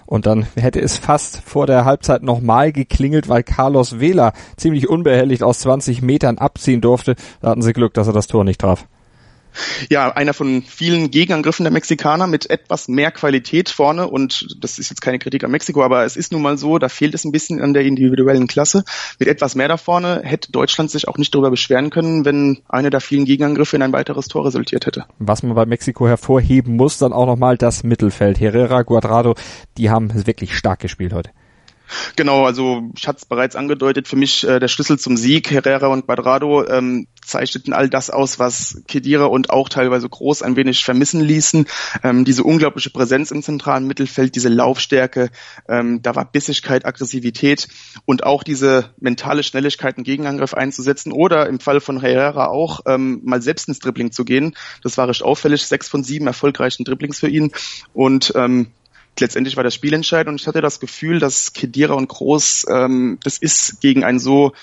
Und 0.07 0.25
dann 0.25 0.47
hätte 0.55 0.81
es 0.81 0.97
fast 0.97 1.41
vor 1.45 1.67
der 1.67 1.85
Halbzeit 1.85 2.23
nochmal 2.23 2.71
geklingelt, 2.71 3.29
weil 3.29 3.43
Carlos 3.43 3.99
Vela 3.99 4.33
ziemlich 4.57 4.89
unbehelligt 4.89 5.43
aus 5.43 5.59
20 5.59 6.01
Metern 6.01 6.39
abziehen 6.39 6.81
durfte. 6.81 7.15
Da 7.41 7.51
hatten 7.51 7.61
sie 7.61 7.73
Glück, 7.73 7.93
dass 7.93 8.07
er 8.07 8.13
das 8.13 8.27
Tor 8.27 8.43
nicht 8.43 8.61
traf. 8.61 8.87
Ja, 9.89 10.11
einer 10.11 10.33
von 10.33 10.61
vielen 10.63 11.11
Gegenangriffen 11.11 11.63
der 11.63 11.71
Mexikaner 11.71 12.27
mit 12.27 12.49
etwas 12.49 12.87
mehr 12.87 13.11
Qualität 13.11 13.69
vorne 13.69 14.07
und 14.07 14.55
das 14.59 14.79
ist 14.79 14.89
jetzt 14.89 15.01
keine 15.01 15.19
Kritik 15.19 15.43
an 15.43 15.51
Mexiko, 15.51 15.83
aber 15.83 16.05
es 16.05 16.15
ist 16.15 16.31
nun 16.31 16.41
mal 16.41 16.57
so, 16.57 16.77
da 16.77 16.89
fehlt 16.89 17.13
es 17.13 17.25
ein 17.25 17.31
bisschen 17.31 17.61
an 17.61 17.73
der 17.73 17.83
individuellen 17.83 18.47
Klasse. 18.47 18.83
Mit 19.19 19.27
etwas 19.27 19.55
mehr 19.55 19.67
da 19.67 19.77
vorne 19.77 20.21
hätte 20.23 20.51
Deutschland 20.51 20.91
sich 20.91 21.07
auch 21.07 21.17
nicht 21.17 21.33
darüber 21.33 21.51
beschweren 21.51 21.89
können, 21.89 22.25
wenn 22.25 22.59
einer 22.67 22.89
der 22.89 23.01
vielen 23.01 23.25
Gegenangriffe 23.25 23.75
in 23.75 23.81
ein 23.81 23.93
weiteres 23.93 24.27
Tor 24.27 24.45
resultiert 24.45 24.85
hätte. 24.85 25.05
Was 25.19 25.43
man 25.43 25.55
bei 25.55 25.65
Mexiko 25.65 26.07
hervorheben 26.07 26.75
muss, 26.75 26.97
dann 26.97 27.13
auch 27.13 27.25
nochmal 27.25 27.57
das 27.57 27.83
Mittelfeld. 27.83 28.39
Herrera, 28.39 28.83
Guadrado, 28.83 29.35
die 29.77 29.89
haben 29.89 30.25
wirklich 30.27 30.57
stark 30.57 30.79
gespielt 30.79 31.13
heute. 31.13 31.31
Genau, 32.15 32.45
also 32.45 32.89
ich 32.97 33.07
hatte 33.07 33.19
es 33.19 33.25
bereits 33.25 33.55
angedeutet, 33.55 34.07
für 34.07 34.15
mich 34.15 34.47
äh, 34.47 34.59
der 34.59 34.67
Schlüssel 34.67 34.97
zum 34.99 35.17
Sieg, 35.17 35.51
Herrera 35.51 35.87
und 35.87 36.05
Quadrado 36.05 36.65
ähm, 36.67 37.07
zeichneten 37.25 37.73
all 37.73 37.89
das 37.89 38.09
aus, 38.09 38.39
was 38.39 38.81
Kedira 38.87 39.25
und 39.25 39.49
auch 39.49 39.69
teilweise 39.69 40.09
Groß 40.09 40.41
ein 40.41 40.55
wenig 40.55 40.83
vermissen 40.83 41.21
ließen. 41.21 41.65
Ähm, 42.03 42.25
diese 42.25 42.43
unglaubliche 42.43 42.89
Präsenz 42.89 43.31
im 43.31 43.41
zentralen 43.41 43.87
Mittelfeld, 43.87 44.35
diese 44.35 44.49
Laufstärke, 44.49 45.29
ähm, 45.67 46.01
da 46.01 46.15
war 46.15 46.25
Bissigkeit, 46.25 46.85
Aggressivität 46.85 47.67
und 48.05 48.23
auch 48.23 48.43
diese 48.43 48.91
mentale 48.99 49.43
Schnelligkeit, 49.43 49.97
einen 49.97 50.03
Gegenangriff 50.03 50.53
einzusetzen 50.53 51.11
oder 51.11 51.47
im 51.47 51.59
Fall 51.59 51.79
von 51.79 51.99
Herrera 51.99 52.47
auch 52.47 52.81
ähm, 52.85 53.21
mal 53.23 53.41
selbst 53.41 53.67
ins 53.67 53.79
Dribbling 53.79 54.11
zu 54.11 54.25
gehen. 54.25 54.55
Das 54.83 54.97
war 54.97 55.07
recht 55.07 55.23
auffällig, 55.23 55.65
sechs 55.65 55.87
von 55.87 56.03
sieben 56.03 56.27
erfolgreichen 56.27 56.83
Dribblings 56.83 57.19
für 57.19 57.29
ihn 57.29 57.51
und 57.93 58.33
ähm, 58.35 58.67
letztendlich 59.19 59.57
war 59.57 59.63
das 59.63 59.75
Spiel 59.75 59.93
entscheidend 59.93 60.29
und 60.29 60.41
ich 60.41 60.47
hatte 60.47 60.61
das 60.61 60.79
Gefühl, 60.79 61.19
dass 61.19 61.53
Kedira 61.53 61.93
und 61.93 62.07
Groß, 62.07 62.65
ähm, 62.69 63.19
das 63.23 63.37
ist 63.37 63.81
gegen 63.81 64.03
ein 64.03 64.19
so, 64.19 64.53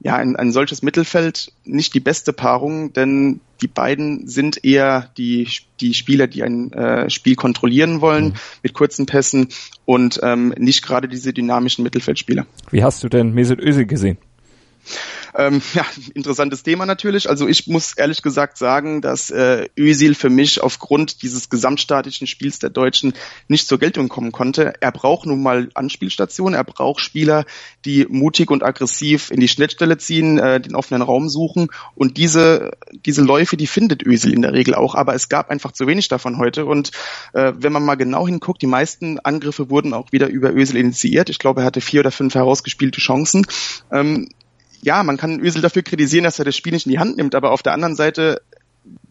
ja, 0.00 0.16
ein, 0.16 0.36
ein 0.36 0.52
solches 0.52 0.82
Mittelfeld 0.82 1.52
nicht 1.64 1.92
die 1.94 2.00
beste 2.00 2.32
Paarung, 2.32 2.92
denn 2.92 3.40
die 3.60 3.66
beiden 3.66 4.28
sind 4.28 4.64
eher 4.64 5.10
die, 5.18 5.48
die 5.80 5.94
Spieler, 5.94 6.28
die 6.28 6.44
ein 6.44 6.72
äh, 6.72 7.10
Spiel 7.10 7.34
kontrollieren 7.34 8.00
wollen 8.00 8.26
mhm. 8.26 8.34
mit 8.62 8.74
kurzen 8.74 9.06
Pässen 9.06 9.48
und 9.84 10.20
ähm, 10.22 10.54
nicht 10.56 10.82
gerade 10.82 11.08
diese 11.08 11.32
dynamischen 11.32 11.82
Mittelfeldspieler. 11.82 12.46
Wie 12.70 12.84
hast 12.84 13.02
du 13.02 13.08
denn 13.08 13.32
Mesut 13.32 13.58
Özil 13.58 13.86
gesehen? 13.86 14.18
Ähm, 15.38 15.62
ja, 15.74 15.86
interessantes 16.14 16.62
Thema 16.64 16.84
natürlich. 16.84 17.30
Also 17.30 17.48
ich 17.48 17.68
muss 17.68 17.94
ehrlich 17.94 18.20
gesagt 18.22 18.58
sagen, 18.58 19.00
dass 19.00 19.30
äh, 19.30 19.68
Özil 19.78 20.14
für 20.14 20.28
mich 20.28 20.60
aufgrund 20.60 21.22
dieses 21.22 21.48
gesamtstaatlichen 21.48 22.26
Spiels 22.26 22.58
der 22.58 22.70
Deutschen 22.70 23.14
nicht 23.46 23.68
zur 23.68 23.78
Geltung 23.78 24.08
kommen 24.08 24.32
konnte. 24.32 24.74
Er 24.80 24.92
braucht 24.92 25.26
nun 25.26 25.42
mal 25.42 25.70
Anspielstationen, 25.74 26.54
er 26.54 26.64
braucht 26.64 27.00
Spieler, 27.00 27.46
die 27.84 28.06
mutig 28.08 28.50
und 28.50 28.64
aggressiv 28.64 29.30
in 29.30 29.40
die 29.40 29.48
Schnittstelle 29.48 29.96
ziehen, 29.96 30.38
äh, 30.38 30.60
den 30.60 30.74
offenen 30.74 31.02
Raum 31.02 31.28
suchen 31.28 31.68
und 31.94 32.16
diese 32.16 32.72
diese 33.06 33.22
Läufe, 33.22 33.56
die 33.56 33.68
findet 33.68 34.04
Özil 34.04 34.32
in 34.32 34.42
der 34.42 34.52
Regel 34.52 34.74
auch, 34.74 34.96
aber 34.96 35.14
es 35.14 35.28
gab 35.28 35.50
einfach 35.50 35.70
zu 35.70 35.86
wenig 35.86 36.08
davon 36.08 36.38
heute 36.38 36.66
und 36.66 36.90
äh, 37.32 37.52
wenn 37.56 37.72
man 37.72 37.84
mal 37.84 37.94
genau 37.94 38.26
hinguckt, 38.26 38.60
die 38.60 38.66
meisten 38.66 39.20
Angriffe 39.20 39.70
wurden 39.70 39.94
auch 39.94 40.10
wieder 40.10 40.28
über 40.28 40.52
Özil 40.52 40.78
initiiert. 40.78 41.30
Ich 41.30 41.38
glaube, 41.38 41.60
er 41.60 41.66
hatte 41.66 41.80
vier 41.80 42.00
oder 42.00 42.10
fünf 42.10 42.34
herausgespielte 42.34 43.00
Chancen. 43.00 43.46
Ähm, 43.92 44.28
ja, 44.82 45.02
man 45.02 45.16
kann 45.16 45.40
Özil 45.40 45.62
dafür 45.62 45.82
kritisieren, 45.82 46.24
dass 46.24 46.38
er 46.38 46.44
das 46.44 46.56
Spiel 46.56 46.72
nicht 46.72 46.86
in 46.86 46.92
die 46.92 46.98
Hand 46.98 47.16
nimmt, 47.16 47.34
aber 47.34 47.50
auf 47.50 47.62
der 47.62 47.72
anderen 47.72 47.96
Seite 47.96 48.42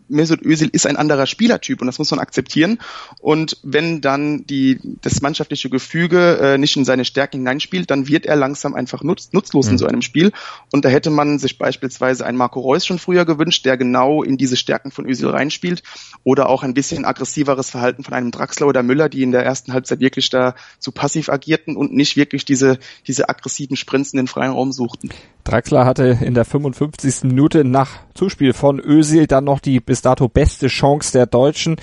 Mesut 0.10 0.42
Özil 0.42 0.70
ist 0.72 0.88
ein 0.88 0.98
anderer 0.98 1.26
Spielertyp 1.26 1.82
und 1.82 1.88
das 1.88 2.00
muss 2.00 2.12
man 2.12 2.20
akzeptieren. 2.20 2.80
Und 3.20 3.58
wenn 3.64 4.02
dann 4.02 4.46
die, 4.46 4.80
das 5.02 5.22
mannschaftliche 5.22 5.70
Gefüge 5.70 6.38
äh, 6.38 6.58
nicht 6.58 6.76
in 6.78 6.86
seine 6.86 7.06
Stärken 7.06 7.38
hineinspielt, 7.38 7.92
dann 7.92 8.08
wird 8.08 8.26
er 8.26 8.36
langsam 8.36 8.74
einfach 8.74 9.04
nutz, 9.04 9.30
nutzlos 9.34 9.68
mhm. 9.68 9.72
in 9.74 9.78
so 9.78 9.88
einem 9.88 10.02
Spiel. 10.02 10.32
Und 10.72 10.86
da 10.86 10.90
hätte 10.90 11.10
man 11.10 11.40
sich 11.40 11.58
beispielsweise 11.58 12.26
einen 12.26 12.38
Marco 12.38 12.60
Reus 12.60 12.86
schon 12.86 13.00
früher 13.00 13.26
gewünscht, 13.26 13.66
der 13.66 13.78
genau 13.78 14.24
in 14.24 14.38
diese 14.38 14.58
Stärken 14.58 14.92
von 14.92 15.08
Özil 15.08 15.30
reinspielt. 15.30 15.84
Oder 16.24 16.50
auch 16.50 16.64
ein 16.64 16.74
bisschen 16.74 17.06
aggressiveres 17.06 17.70
Verhalten 17.70 18.04
von 18.04 18.14
einem 18.14 18.32
Draxler 18.32 18.68
oder 18.68 18.84
Müller, 18.84 19.10
die 19.10 19.24
in 19.24 19.32
der 19.32 19.46
ersten 19.46 19.74
Halbzeit 19.74 20.00
wirklich 20.00 20.30
da 20.30 20.56
zu 20.80 20.92
passiv 20.92 21.30
agierten 21.30 21.76
und 21.76 21.94
nicht 21.94 22.18
wirklich 22.18 22.46
diese, 22.46 22.80
diese 23.08 23.30
aggressiven 23.30 23.76
Sprints 23.76 24.14
in 24.14 24.18
den 24.18 24.28
freien 24.28 24.52
Raum 24.52 24.72
suchten. 24.72 25.10
Draxler 25.44 25.86
hatte 25.86 26.18
in 26.22 26.34
der 26.34 26.44
55. 26.44 27.24
Minute 27.24 27.64
nach 27.64 28.00
Zuspiel 28.14 28.54
von 28.54 28.80
Özil 28.80 29.28
dann 29.28 29.46
noch 29.46 29.60
die 29.60 29.80
bis 29.80 29.97
dato 30.02 30.28
beste 30.28 30.68
Chance 30.68 31.12
der 31.14 31.26
Deutschen. 31.26 31.78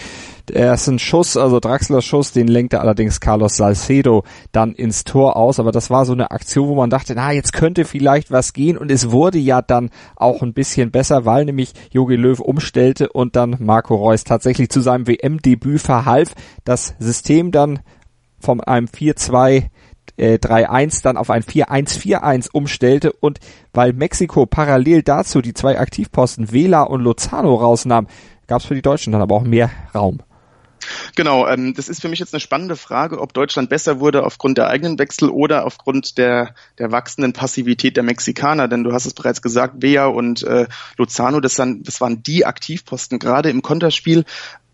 Er 0.52 0.74
ist 0.74 0.88
ein 0.88 0.98
Schuss, 0.98 1.36
also 1.36 1.58
Draxlers 1.58 2.04
Schuss, 2.04 2.32
den 2.32 2.48
lenkte 2.48 2.80
allerdings 2.80 3.20
Carlos 3.20 3.56
Salcedo 3.56 4.24
dann 4.52 4.74
ins 4.74 5.04
Tor 5.04 5.36
aus. 5.36 5.58
Aber 5.58 5.72
das 5.72 5.90
war 5.90 6.04
so 6.04 6.12
eine 6.12 6.30
Aktion, 6.30 6.68
wo 6.68 6.74
man 6.74 6.90
dachte, 6.90 7.14
na, 7.14 7.32
jetzt 7.32 7.52
könnte 7.52 7.84
vielleicht 7.84 8.30
was 8.30 8.52
gehen. 8.52 8.76
Und 8.76 8.90
es 8.90 9.10
wurde 9.10 9.38
ja 9.38 9.62
dann 9.62 9.90
auch 10.16 10.42
ein 10.42 10.52
bisschen 10.52 10.90
besser, 10.90 11.24
weil 11.24 11.46
nämlich 11.46 11.72
Jogi 11.90 12.16
Löw 12.16 12.40
umstellte 12.40 13.08
und 13.10 13.36
dann 13.36 13.56
Marco 13.60 13.94
Reus 13.94 14.24
tatsächlich 14.24 14.68
zu 14.68 14.80
seinem 14.80 15.06
WM-Debüt 15.06 15.80
verhalf. 15.80 16.34
Das 16.64 16.94
System 16.98 17.50
dann 17.50 17.80
von 18.38 18.60
einem 18.60 18.86
4-2 18.86 19.68
äh, 20.16 20.34
3-1 20.34 21.02
dann 21.02 21.16
auf 21.16 21.30
ein 21.30 21.42
4-1-4-1 21.42 22.50
umstellte 22.52 23.12
und 23.12 23.38
weil 23.72 23.92
Mexiko 23.92 24.46
parallel 24.46 25.02
dazu 25.02 25.40
die 25.40 25.54
zwei 25.54 25.78
Aktivposten 25.78 26.52
Vela 26.52 26.82
und 26.82 27.02
Lozano 27.02 27.54
rausnahm, 27.54 28.06
gab 28.46 28.60
es 28.60 28.66
für 28.66 28.74
die 28.74 28.82
Deutschen 28.82 29.12
dann 29.12 29.22
aber 29.22 29.34
auch 29.34 29.44
mehr 29.44 29.70
Raum. 29.94 30.20
Genau, 31.16 31.46
ähm, 31.46 31.74
das 31.74 31.88
ist 31.88 32.00
für 32.00 32.08
mich 32.08 32.18
jetzt 32.18 32.34
eine 32.34 32.40
spannende 32.40 32.76
Frage, 32.76 33.20
ob 33.20 33.32
Deutschland 33.32 33.70
besser 33.70 34.00
wurde 34.00 34.24
aufgrund 34.24 34.58
der 34.58 34.68
eigenen 34.68 34.98
Wechsel 34.98 35.30
oder 35.30 35.64
aufgrund 35.64 36.18
der, 36.18 36.54
der 36.78 36.92
wachsenden 36.92 37.32
Passivität 37.32 37.96
der 37.96 38.02
Mexikaner. 38.02 38.68
Denn 38.68 38.84
du 38.84 38.92
hast 38.92 39.06
es 39.06 39.14
bereits 39.14 39.42
gesagt, 39.42 39.76
Vea 39.82 40.06
und 40.06 40.42
äh, 40.42 40.66
Lozano, 40.98 41.40
das, 41.40 41.58
waren, 41.58 41.82
das 41.82 42.00
waren 42.00 42.22
die 42.22 42.44
Aktivposten, 42.44 43.18
gerade 43.18 43.50
im 43.50 43.62
Konterspiel. 43.62 44.24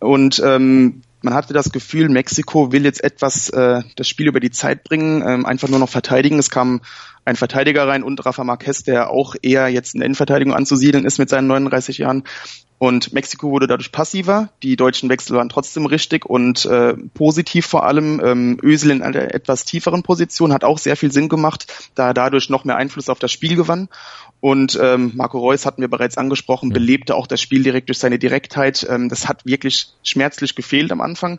Und 0.01 0.43
ähm, 0.45 1.03
man 1.23 1.35
hatte 1.35 1.53
das 1.53 1.73
Gefühl, 1.73 2.09
Mexiko 2.09 2.73
will 2.73 2.85
jetzt 2.85 3.03
etwas 3.03 3.51
äh, 3.51 3.83
das 3.97 4.09
Spiel 4.09 4.29
über 4.29 4.41
die 4.41 4.51
Zeit 4.51 4.85
bringen, 4.85 5.23
ähm, 5.27 5.47
einfach 5.47 5.69
nur 5.69 5.79
noch 5.79 5.89
verteidigen. 5.89 6.39
Es 6.39 6.51
kam 6.51 6.81
ein 7.25 7.37
Verteidiger 7.37 7.87
rein 7.87 8.03
und 8.03 8.25
Rafa 8.25 8.45
Marquez, 8.45 8.83
der 8.83 9.11
auch 9.11 9.35
eher 9.43 9.69
jetzt 9.69 9.95
in 9.95 10.01
der 10.01 10.07
Innenverteidigung 10.07 10.55
anzusiedeln 10.55 11.05
ist 11.05 11.19
mit 11.19 11.29
seinen 11.29 11.47
39 11.47 11.99
Jahren. 11.99 12.25
Und 12.81 13.13
Mexiko 13.13 13.51
wurde 13.51 13.67
dadurch 13.67 13.93
passiver. 13.93 14.49
Die 14.63 14.75
deutschen 14.75 15.11
Wechsel 15.11 15.37
waren 15.37 15.51
trotzdem 15.51 15.85
richtig 15.85 16.25
und 16.25 16.65
äh, 16.65 16.95
positiv 17.13 17.67
vor 17.67 17.85
allem. 17.85 18.23
Ähm, 18.25 18.59
Ösel 18.63 18.91
in 18.91 19.03
einer 19.03 19.35
etwas 19.35 19.67
tieferen 19.67 20.03
Position 20.03 20.55
hat 20.55 20.65
auch 20.65 20.79
sehr 20.79 20.97
viel 20.97 21.13
Sinn 21.13 21.29
gemacht, 21.29 21.67
da 21.95 22.07
er 22.07 22.15
dadurch 22.15 22.49
noch 22.49 22.65
mehr 22.65 22.77
Einfluss 22.77 23.11
auf 23.11 23.19
das 23.19 23.33
Spiel 23.33 23.55
gewann. 23.55 23.91
Und 24.41 24.79
ähm, 24.83 25.13
Marco 25.15 25.39
Reus 25.39 25.67
hatten 25.67 25.83
wir 25.83 25.91
bereits 25.91 26.17
angesprochen, 26.17 26.71
belebte 26.71 27.17
auch 27.17 27.27
das 27.27 27.43
Spiel 27.43 27.63
direkt 27.63 27.91
durch 27.91 27.99
seine 27.99 28.19
Direktheit. 28.19 28.87
Ähm, 28.89 29.11
das 29.11 29.29
hat 29.29 29.45
wirklich 29.45 29.89
schmerzlich 30.03 30.55
gefehlt 30.55 30.91
am 30.91 31.03
Anfang. 31.03 31.39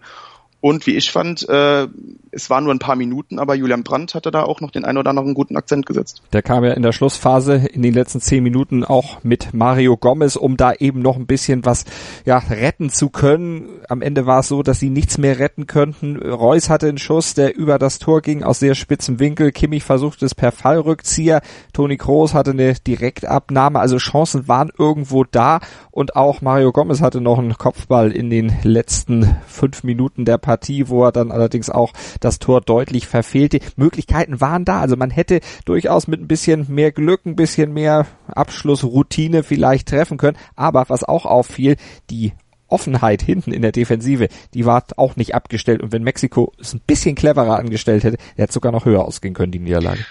Und 0.62 0.86
wie 0.86 0.96
ich 0.96 1.12
fand, 1.12 1.50
äh, 1.50 1.88
es 2.30 2.52
waren 2.52 2.64
nur 2.64 2.74
ein 2.74 2.80
paar 2.80 2.96
Minuten, 2.96 3.40
aber 3.40 3.56
Julian 3.56 3.82
Brandt 3.82 4.14
hatte 4.14 4.30
da 4.30 4.44
auch 4.44 4.62
noch 4.62 4.70
den 4.70 4.86
einen 4.86 5.00
oder 5.00 5.10
anderen 5.10 5.34
guten 5.34 5.58
Akzent 5.58 5.88
gesetzt. 5.88 6.22
Der 6.34 6.44
kam 6.44 6.64
ja 6.64 6.74
in 6.74 6.84
der 6.84 6.92
Schlussphase 6.92 7.56
in 7.56 7.82
den 7.82 7.96
letzten 7.96 8.22
zehn 8.22 8.44
Minuten 8.44 8.84
auch 8.84 9.24
mit 9.24 9.56
Mario 9.56 9.98
Gomez, 9.98 10.36
um 10.36 10.58
da 10.58 10.74
eben 10.74 11.02
noch 11.02 11.18
ein 11.18 11.26
bisschen 11.26 11.66
was 11.66 11.86
ja, 12.26 12.38
retten 12.38 12.92
zu 12.92 13.10
können. 13.10 13.82
Am 13.90 14.04
Ende 14.04 14.28
war 14.28 14.42
es 14.42 14.50
so, 14.50 14.62
dass 14.62 14.80
sie 14.80 14.92
nichts 14.92 15.18
mehr 15.18 15.40
retten 15.40 15.66
könnten. 15.66 16.18
Reus 16.18 16.70
hatte 16.70 16.88
einen 16.88 17.00
Schuss, 17.00 17.34
der 17.34 17.58
über 17.58 17.80
das 17.80 17.98
Tor 17.98 18.22
ging 18.22 18.44
aus 18.44 18.60
sehr 18.60 18.76
spitzem 18.76 19.20
Winkel. 19.20 19.52
Kimmich 19.52 19.84
versuchte 19.84 20.28
es 20.28 20.36
per 20.36 20.52
Fallrückzieher. 20.52 21.42
Toni 21.74 21.98
Kroos 21.98 22.36
hatte 22.36 22.52
eine 22.52 22.76
Direktabnahme. 22.76 23.80
Also 23.80 23.98
Chancen 23.98 24.48
waren 24.48 24.72
irgendwo 24.78 25.24
da. 25.24 25.60
Und 25.90 26.16
auch 26.16 26.42
Mario 26.42 26.72
Gomez 26.72 27.02
hatte 27.02 27.20
noch 27.20 27.40
einen 27.40 27.58
Kopfball 27.58 28.12
in 28.12 28.30
den 28.30 28.54
letzten 28.62 29.36
fünf 29.48 29.84
Minuten 29.84 30.24
der 30.24 30.38
Partie 30.38 30.51
Partie, 30.52 30.90
wo 30.90 31.06
er 31.06 31.14
dann 31.14 31.32
allerdings 31.32 31.70
auch 31.70 31.94
das 32.20 32.40
Tor 32.40 32.60
deutlich 32.60 33.08
verfehlte. 33.08 33.60
Möglichkeiten 33.78 34.42
waren 34.42 34.66
da, 34.66 34.82
also 34.82 34.98
man 34.98 35.10
hätte 35.10 35.40
durchaus 35.64 36.10
mit 36.10 36.20
ein 36.20 36.28
bisschen 36.28 36.66
mehr 36.68 36.92
Glück, 36.92 37.26
ein 37.26 37.38
bisschen 37.38 37.72
mehr 37.72 38.06
Abschlussroutine 38.28 39.44
vielleicht 39.44 39.88
treffen 39.88 40.18
können, 40.18 40.38
aber 40.58 40.86
was 40.90 41.06
auch 41.06 41.26
auffiel, 41.26 41.78
die 42.10 42.34
Offenheit 42.68 43.22
hinten 43.22 43.54
in 43.54 43.62
der 43.62 43.72
Defensive, 43.72 44.28
die 44.54 44.66
war 44.66 44.84
auch 44.98 45.16
nicht 45.16 45.36
abgestellt. 45.36 45.82
Und 45.82 45.94
wenn 45.94 46.04
Mexiko 46.04 46.52
es 46.60 46.74
ein 46.74 46.82
bisschen 46.86 47.16
cleverer 47.16 47.58
angestellt 47.58 48.04
hätte, 48.04 48.18
hätte 48.36 48.54
sogar 48.54 48.74
noch 48.74 48.84
höher 48.84 49.06
ausgehen 49.06 49.34
können, 49.34 49.54
die 49.54 49.60
Niederlage. 49.60 50.06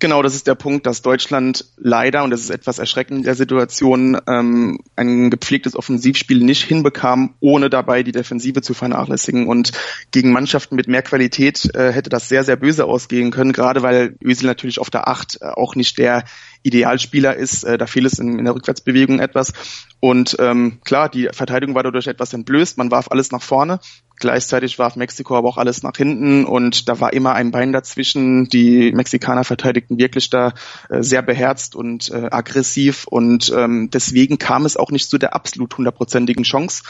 Genau, 0.00 0.22
das 0.22 0.34
ist 0.34 0.46
der 0.46 0.54
Punkt, 0.54 0.86
dass 0.86 1.02
Deutschland 1.02 1.66
leider, 1.76 2.24
und 2.24 2.30
das 2.30 2.40
ist 2.40 2.48
etwas 2.48 2.78
erschreckend 2.78 3.18
in 3.18 3.24
der 3.24 3.34
Situation, 3.34 4.18
ähm, 4.26 4.78
ein 4.96 5.28
gepflegtes 5.28 5.76
Offensivspiel 5.76 6.42
nicht 6.42 6.62
hinbekam, 6.62 7.34
ohne 7.40 7.68
dabei 7.68 8.02
die 8.02 8.10
Defensive 8.10 8.62
zu 8.62 8.72
vernachlässigen. 8.72 9.46
Und 9.46 9.72
gegen 10.10 10.32
Mannschaften 10.32 10.74
mit 10.74 10.88
mehr 10.88 11.02
Qualität 11.02 11.68
äh, 11.74 11.92
hätte 11.92 12.08
das 12.08 12.30
sehr, 12.30 12.44
sehr 12.44 12.56
böse 12.56 12.86
ausgehen 12.86 13.30
können, 13.30 13.52
gerade 13.52 13.82
weil 13.82 14.16
Özil 14.24 14.46
natürlich 14.46 14.78
auf 14.78 14.88
der 14.88 15.06
Acht 15.06 15.36
äh, 15.42 15.48
auch 15.48 15.74
nicht 15.74 15.98
der 15.98 16.24
Idealspieler 16.62 17.36
ist. 17.36 17.64
Äh, 17.64 17.78
da 17.78 17.86
fehlt 17.86 18.06
es 18.06 18.18
in, 18.18 18.38
in 18.38 18.44
der 18.44 18.54
Rückwärtsbewegung 18.54 19.20
etwas. 19.20 19.52
Und 20.00 20.36
ähm, 20.38 20.80
klar, 20.84 21.08
die 21.08 21.28
Verteidigung 21.32 21.74
war 21.74 21.82
dadurch 21.82 22.06
etwas 22.06 22.32
entblößt. 22.32 22.78
Man 22.78 22.90
warf 22.90 23.10
alles 23.10 23.30
nach 23.32 23.42
vorne. 23.42 23.80
Gleichzeitig 24.20 24.78
warf 24.78 24.96
Mexiko 24.96 25.34
aber 25.34 25.48
auch 25.48 25.56
alles 25.56 25.82
nach 25.82 25.96
hinten 25.96 26.44
und 26.44 26.90
da 26.90 27.00
war 27.00 27.14
immer 27.14 27.32
ein 27.32 27.52
Bein 27.52 27.72
dazwischen. 27.72 28.50
Die 28.50 28.92
Mexikaner 28.92 29.44
verteidigten 29.44 29.98
wirklich 29.98 30.28
da 30.28 30.52
äh, 30.90 31.02
sehr 31.02 31.22
beherzt 31.22 31.74
und 31.74 32.10
äh, 32.10 32.28
aggressiv 32.30 33.06
und 33.06 33.50
ähm, 33.56 33.88
deswegen 33.90 34.36
kam 34.36 34.66
es 34.66 34.76
auch 34.76 34.90
nicht 34.90 35.08
zu 35.08 35.16
der 35.16 35.34
absolut 35.34 35.74
hundertprozentigen 35.74 36.44
Chance. 36.44 36.82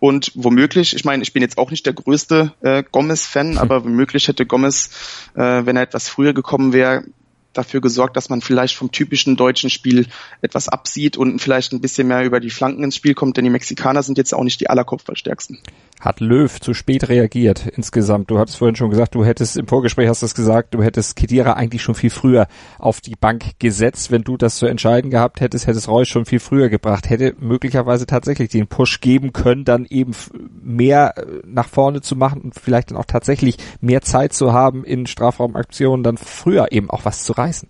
Und 0.00 0.32
womöglich, 0.34 0.96
ich 0.96 1.04
meine, 1.04 1.22
ich 1.22 1.32
bin 1.32 1.42
jetzt 1.42 1.56
auch 1.56 1.70
nicht 1.70 1.86
der 1.86 1.92
größte 1.92 2.52
äh, 2.62 2.82
Gomez-Fan, 2.90 3.58
aber 3.58 3.84
womöglich 3.84 4.26
hätte 4.26 4.44
Gomez, 4.44 4.90
äh, 5.36 5.64
wenn 5.64 5.76
er 5.76 5.82
etwas 5.82 6.08
früher 6.08 6.34
gekommen 6.34 6.72
wäre, 6.72 7.04
dafür 7.52 7.80
gesorgt, 7.80 8.16
dass 8.16 8.28
man 8.28 8.40
vielleicht 8.40 8.76
vom 8.76 8.90
typischen 8.90 9.36
deutschen 9.36 9.70
Spiel 9.70 10.06
etwas 10.40 10.68
absieht 10.68 11.16
und 11.16 11.40
vielleicht 11.40 11.72
ein 11.72 11.80
bisschen 11.80 12.08
mehr 12.08 12.24
über 12.24 12.40
die 12.40 12.50
Flanken 12.50 12.84
ins 12.84 12.96
Spiel 12.96 13.14
kommt, 13.14 13.36
denn 13.36 13.44
die 13.44 13.50
Mexikaner 13.50 14.02
sind 14.02 14.18
jetzt 14.18 14.34
auch 14.34 14.44
nicht 14.44 14.60
die 14.60 14.70
allerkopfballstärksten. 14.70 15.58
Hat 16.02 16.18
Löw 16.18 16.60
zu 16.60 16.74
spät 16.74 17.08
reagiert 17.08 17.64
insgesamt? 17.76 18.28
Du 18.28 18.40
hattest 18.40 18.58
vorhin 18.58 18.74
schon 18.74 18.90
gesagt, 18.90 19.14
du 19.14 19.24
hättest 19.24 19.56
im 19.56 19.68
Vorgespräch 19.68 20.08
hast 20.08 20.22
du 20.22 20.26
es 20.26 20.34
gesagt, 20.34 20.74
du 20.74 20.82
hättest 20.82 21.14
Kedira 21.14 21.52
eigentlich 21.52 21.80
schon 21.82 21.94
viel 21.94 22.10
früher 22.10 22.48
auf 22.80 23.00
die 23.00 23.14
Bank 23.14 23.60
gesetzt. 23.60 24.10
Wenn 24.10 24.22
du 24.22 24.36
das 24.36 24.56
zu 24.56 24.66
entscheiden 24.66 25.12
gehabt 25.12 25.40
hättest, 25.40 25.68
hättest 25.68 25.86
Reus 25.86 26.08
schon 26.08 26.24
viel 26.24 26.40
früher 26.40 26.70
gebracht. 26.70 27.08
Hätte 27.08 27.36
möglicherweise 27.38 28.06
tatsächlich 28.06 28.48
den 28.48 28.66
Push 28.66 29.00
geben 29.00 29.32
können, 29.32 29.64
dann 29.64 29.86
eben 29.88 30.12
mehr 30.60 31.14
äh, 31.18 31.24
nach 31.46 31.68
vorne 31.68 32.00
zu 32.00 32.16
machen 32.16 32.40
und 32.40 32.54
vielleicht 32.56 32.90
dann 32.90 32.98
auch 32.98 33.04
tatsächlich 33.04 33.58
mehr 33.80 34.02
Zeit 34.02 34.32
zu 34.32 34.52
haben 34.52 34.82
in 34.82 35.06
Strafraumaktionen, 35.06 36.02
dann 36.02 36.16
früher 36.16 36.72
eben 36.72 36.90
auch 36.90 37.04
was 37.04 37.22
zu 37.22 37.32
reißen. 37.42 37.68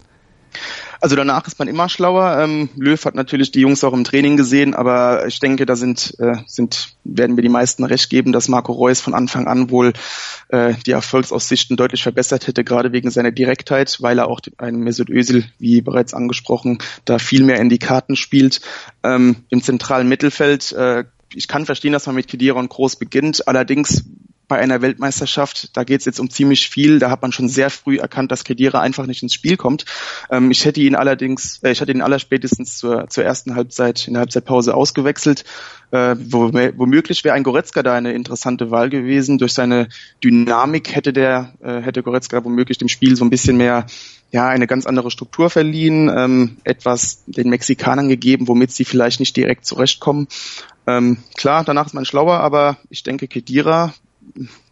Also 1.00 1.17
danach 1.17 1.47
ist 1.47 1.59
man 1.59 1.67
immer 1.67 1.88
schlauer. 1.88 2.38
Ähm, 2.38 2.69
Löw 2.76 3.05
hat 3.05 3.14
natürlich 3.14 3.50
die 3.50 3.61
Jungs 3.61 3.83
auch 3.83 3.93
im 3.93 4.05
Training 4.05 4.37
gesehen, 4.37 4.75
aber 4.75 5.26
ich 5.26 5.41
denke, 5.41 5.67
da 5.67 5.75
sind, 5.75 6.14
äh, 6.21 6.37
sind 6.47 6.95
werden 7.02 7.35
mir 7.35 7.43
die 7.43 7.49
meisten 7.49 7.83
recht 7.85 8.09
geben, 8.09 8.33
dass 8.33 8.49
Marco 8.49 8.73
Reus 8.73 9.00
von 9.00 9.12
Anfang 9.12 9.49
an 9.49 9.71
wohl 9.71 9.95
äh, 10.49 10.75
die 10.87 10.93
Erfolgsaussichten 10.93 11.76
deutlich 11.76 12.05
verbessert 12.05 12.47
hätte, 12.47 12.62
gerade 12.62 12.93
wegen 12.93 13.11
seiner 13.11 13.33
Direktheit, 13.33 13.99
weil 14.00 14.19
er 14.19 14.29
auch 14.29 14.41
ein 14.59 14.76
Mesut 14.76 15.11
Özil, 15.11 15.45
wie 15.59 15.81
bereits 15.81 16.14
angesprochen, 16.14 16.79
da 17.05 17.19
viel 17.19 17.43
mehr 17.43 17.59
in 17.59 17.69
die 17.69 17.81
Karten 17.81 18.14
spielt. 18.14 18.61
Ähm, 19.02 19.37
Im 19.49 19.62
zentralen 19.62 20.09
Mittelfeld, 20.09 20.71
äh, 20.71 21.05
ich 21.35 21.49
kann 21.49 21.67
verstehen, 21.67 21.93
dass 21.93 22.07
man 22.07 22.14
mit 22.14 22.29
Kedira 22.29 22.61
und 22.61 22.69
Groß 22.69 22.97
beginnt, 22.97 23.49
allerdings 23.49 24.05
bei 24.53 24.59
einer 24.59 24.83
Weltmeisterschaft. 24.83 25.75
Da 25.79 25.83
geht 25.83 26.01
es 26.01 26.05
jetzt 26.05 26.21
um 26.21 26.29
ziemlich 26.29 26.69
viel. 26.69 26.99
Da 26.99 27.09
hat 27.09 27.23
man 27.23 27.33
schon 27.33 27.49
sehr 27.49 27.71
früh 27.71 27.97
erkannt, 27.97 28.31
dass 28.31 28.45
Kedira 28.45 28.83
einfach 28.83 29.07
nicht 29.07 29.23
ins 29.23 29.33
Spiel 29.33 29.57
kommt. 29.57 29.87
Ähm, 30.31 30.51
ich 30.51 30.67
hätte 30.67 30.83
ihn 30.83 30.95
allerdings, 30.95 31.61
äh, 31.63 31.71
ich 31.71 31.81
hatte 31.81 31.91
ihn 31.91 32.03
allerspätestens 32.03 32.77
zur, 32.77 33.09
zur 33.09 33.25
ersten 33.25 33.55
Halbzeit, 33.55 34.07
in 34.07 34.13
der 34.13 34.21
Halbzeitpause 34.21 34.75
ausgewechselt. 34.75 35.45
Äh, 35.91 36.17
womöglich 36.19 37.25
wäre 37.25 37.35
ein 37.35 37.45
Goretzka 37.45 37.83
da 37.83 37.95
eine 37.95 38.13
interessante 38.13 38.71
Wahl 38.71 38.91
gewesen. 38.91 39.39
Durch 39.39 39.55
seine 39.55 39.89
Dynamik 40.23 40.95
hätte 40.95 41.15
der, 41.15 41.55
äh, 41.63 41.81
hätte 41.81 42.03
Goretzka 42.03 42.45
womöglich 42.45 42.77
dem 42.77 42.89
Spiel 42.89 43.17
so 43.17 43.25
ein 43.25 43.31
bisschen 43.31 43.57
mehr 43.57 43.87
ja, 44.33 44.49
eine 44.49 44.67
ganz 44.67 44.85
andere 44.85 45.11
Struktur 45.11 45.49
verliehen, 45.49 46.13
ähm, 46.15 46.59
etwas 46.65 47.23
den 47.27 47.49
Mexikanern 47.49 48.11
gegeben, 48.11 48.49
womit 48.49 48.71
sie 48.71 48.85
vielleicht 48.85 49.19
nicht 49.19 49.35
direkt 49.35 49.65
zurechtkommen. 49.65 50.29
Ähm, 50.87 51.19
klar, 51.37 51.65
danach 51.65 51.87
ist 51.87 51.95
man 51.95 52.05
schlauer, 52.05 52.41
aber 52.41 52.77
ich 52.91 53.03
denke, 53.03 53.29
Kedira 53.29 53.95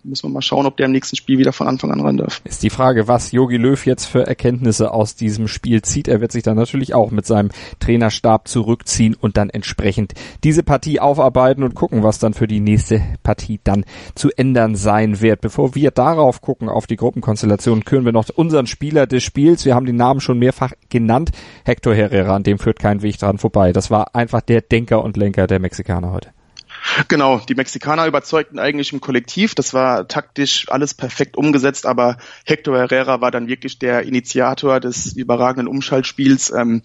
muss 0.03 0.23
man 0.23 0.33
mal 0.33 0.43
schauen, 0.43 0.67
ob 0.67 0.77
der 0.77 0.87
im 0.87 0.93
nächsten 0.93 1.17
Spiel 1.17 1.39
wieder 1.39 1.53
von 1.53 1.69
Anfang 1.69 1.91
an 1.91 2.01
ran 2.01 2.17
darf. 2.17 2.41
Ist 2.45 2.63
die 2.63 2.71
Frage, 2.71 3.09
was 3.09 3.33
Jogi 3.33 3.57
Löw 3.57 3.85
jetzt 3.85 4.07
für 4.07 4.27
Erkenntnisse 4.27 4.93
aus 4.93 5.15
diesem 5.15 5.49
Spiel 5.49 5.83
zieht. 5.83 6.09
Er 6.09 6.21
wird 6.21 6.33
sich 6.33 6.43
dann 6.43 6.57
natürlich 6.57 6.95
auch 6.95 7.11
mit 7.11 7.27
seinem 7.27 7.51
Trainerstab 7.81 8.49
zurückziehen 8.49 9.15
und 9.15 9.37
dann 9.37 9.51
entsprechend 9.51 10.15
diese 10.43 10.63
Partie 10.63 11.01
aufarbeiten 11.01 11.63
und 11.63 11.75
gucken, 11.75 12.03
was 12.03 12.19
dann 12.19 12.35
für 12.35 12.47
die 12.47 12.61
nächste 12.61 13.03
Partie 13.23 13.61
dann 13.63 13.85
zu 14.15 14.31
ändern 14.37 14.75
sein 14.75 15.21
wird. 15.21 15.41
Bevor 15.41 15.75
wir 15.75 15.91
darauf 15.91 16.41
gucken, 16.41 16.69
auf 16.69 16.87
die 16.87 16.97
Gruppenkonstellation, 16.97 17.85
küren 17.85 18.05
wir 18.05 18.13
noch 18.13 18.29
unseren 18.35 18.67
Spieler 18.67 19.07
des 19.07 19.23
Spiels. 19.23 19.65
Wir 19.65 19.75
haben 19.75 19.87
den 19.87 19.97
Namen 19.97 20.21
schon 20.21 20.39
mehrfach 20.39 20.73
genannt. 20.89 21.31
Hector 21.65 21.95
Herrera, 21.95 22.37
an 22.37 22.43
dem 22.43 22.59
führt 22.59 22.79
kein 22.79 23.03
Weg 23.03 23.19
dran 23.19 23.39
vorbei. 23.39 23.73
Das 23.73 23.91
war 23.91 24.15
einfach 24.15 24.41
der 24.41 24.63
Denker 24.63 25.05
und 25.05 25.17
Lenker 25.17 25.47
der 25.47 25.61
Mexikaner 25.61 26.13
heute. 26.13 26.31
Genau, 27.09 27.39
die 27.39 27.55
Mexikaner 27.55 28.07
überzeugten 28.07 28.59
eigentlich 28.59 28.93
im 28.93 29.01
Kollektiv. 29.01 29.55
Das 29.55 29.75
war 29.75 30.09
taktisch 30.09 30.67
alles 30.69 30.95
perfekt 30.95 31.37
umgesetzt, 31.37 31.87
aber 31.87 32.17
Hector 32.45 32.77
Herrera 32.77 33.21
war 33.21 33.31
dann 33.31 33.49
wirklich 33.49 33.79
der 33.79 34.03
Initiator 34.03 34.81
des 34.81 35.13
überragenden 35.13 35.69
Umschaltspiels. 35.69 36.51
Ähm, 36.51 36.83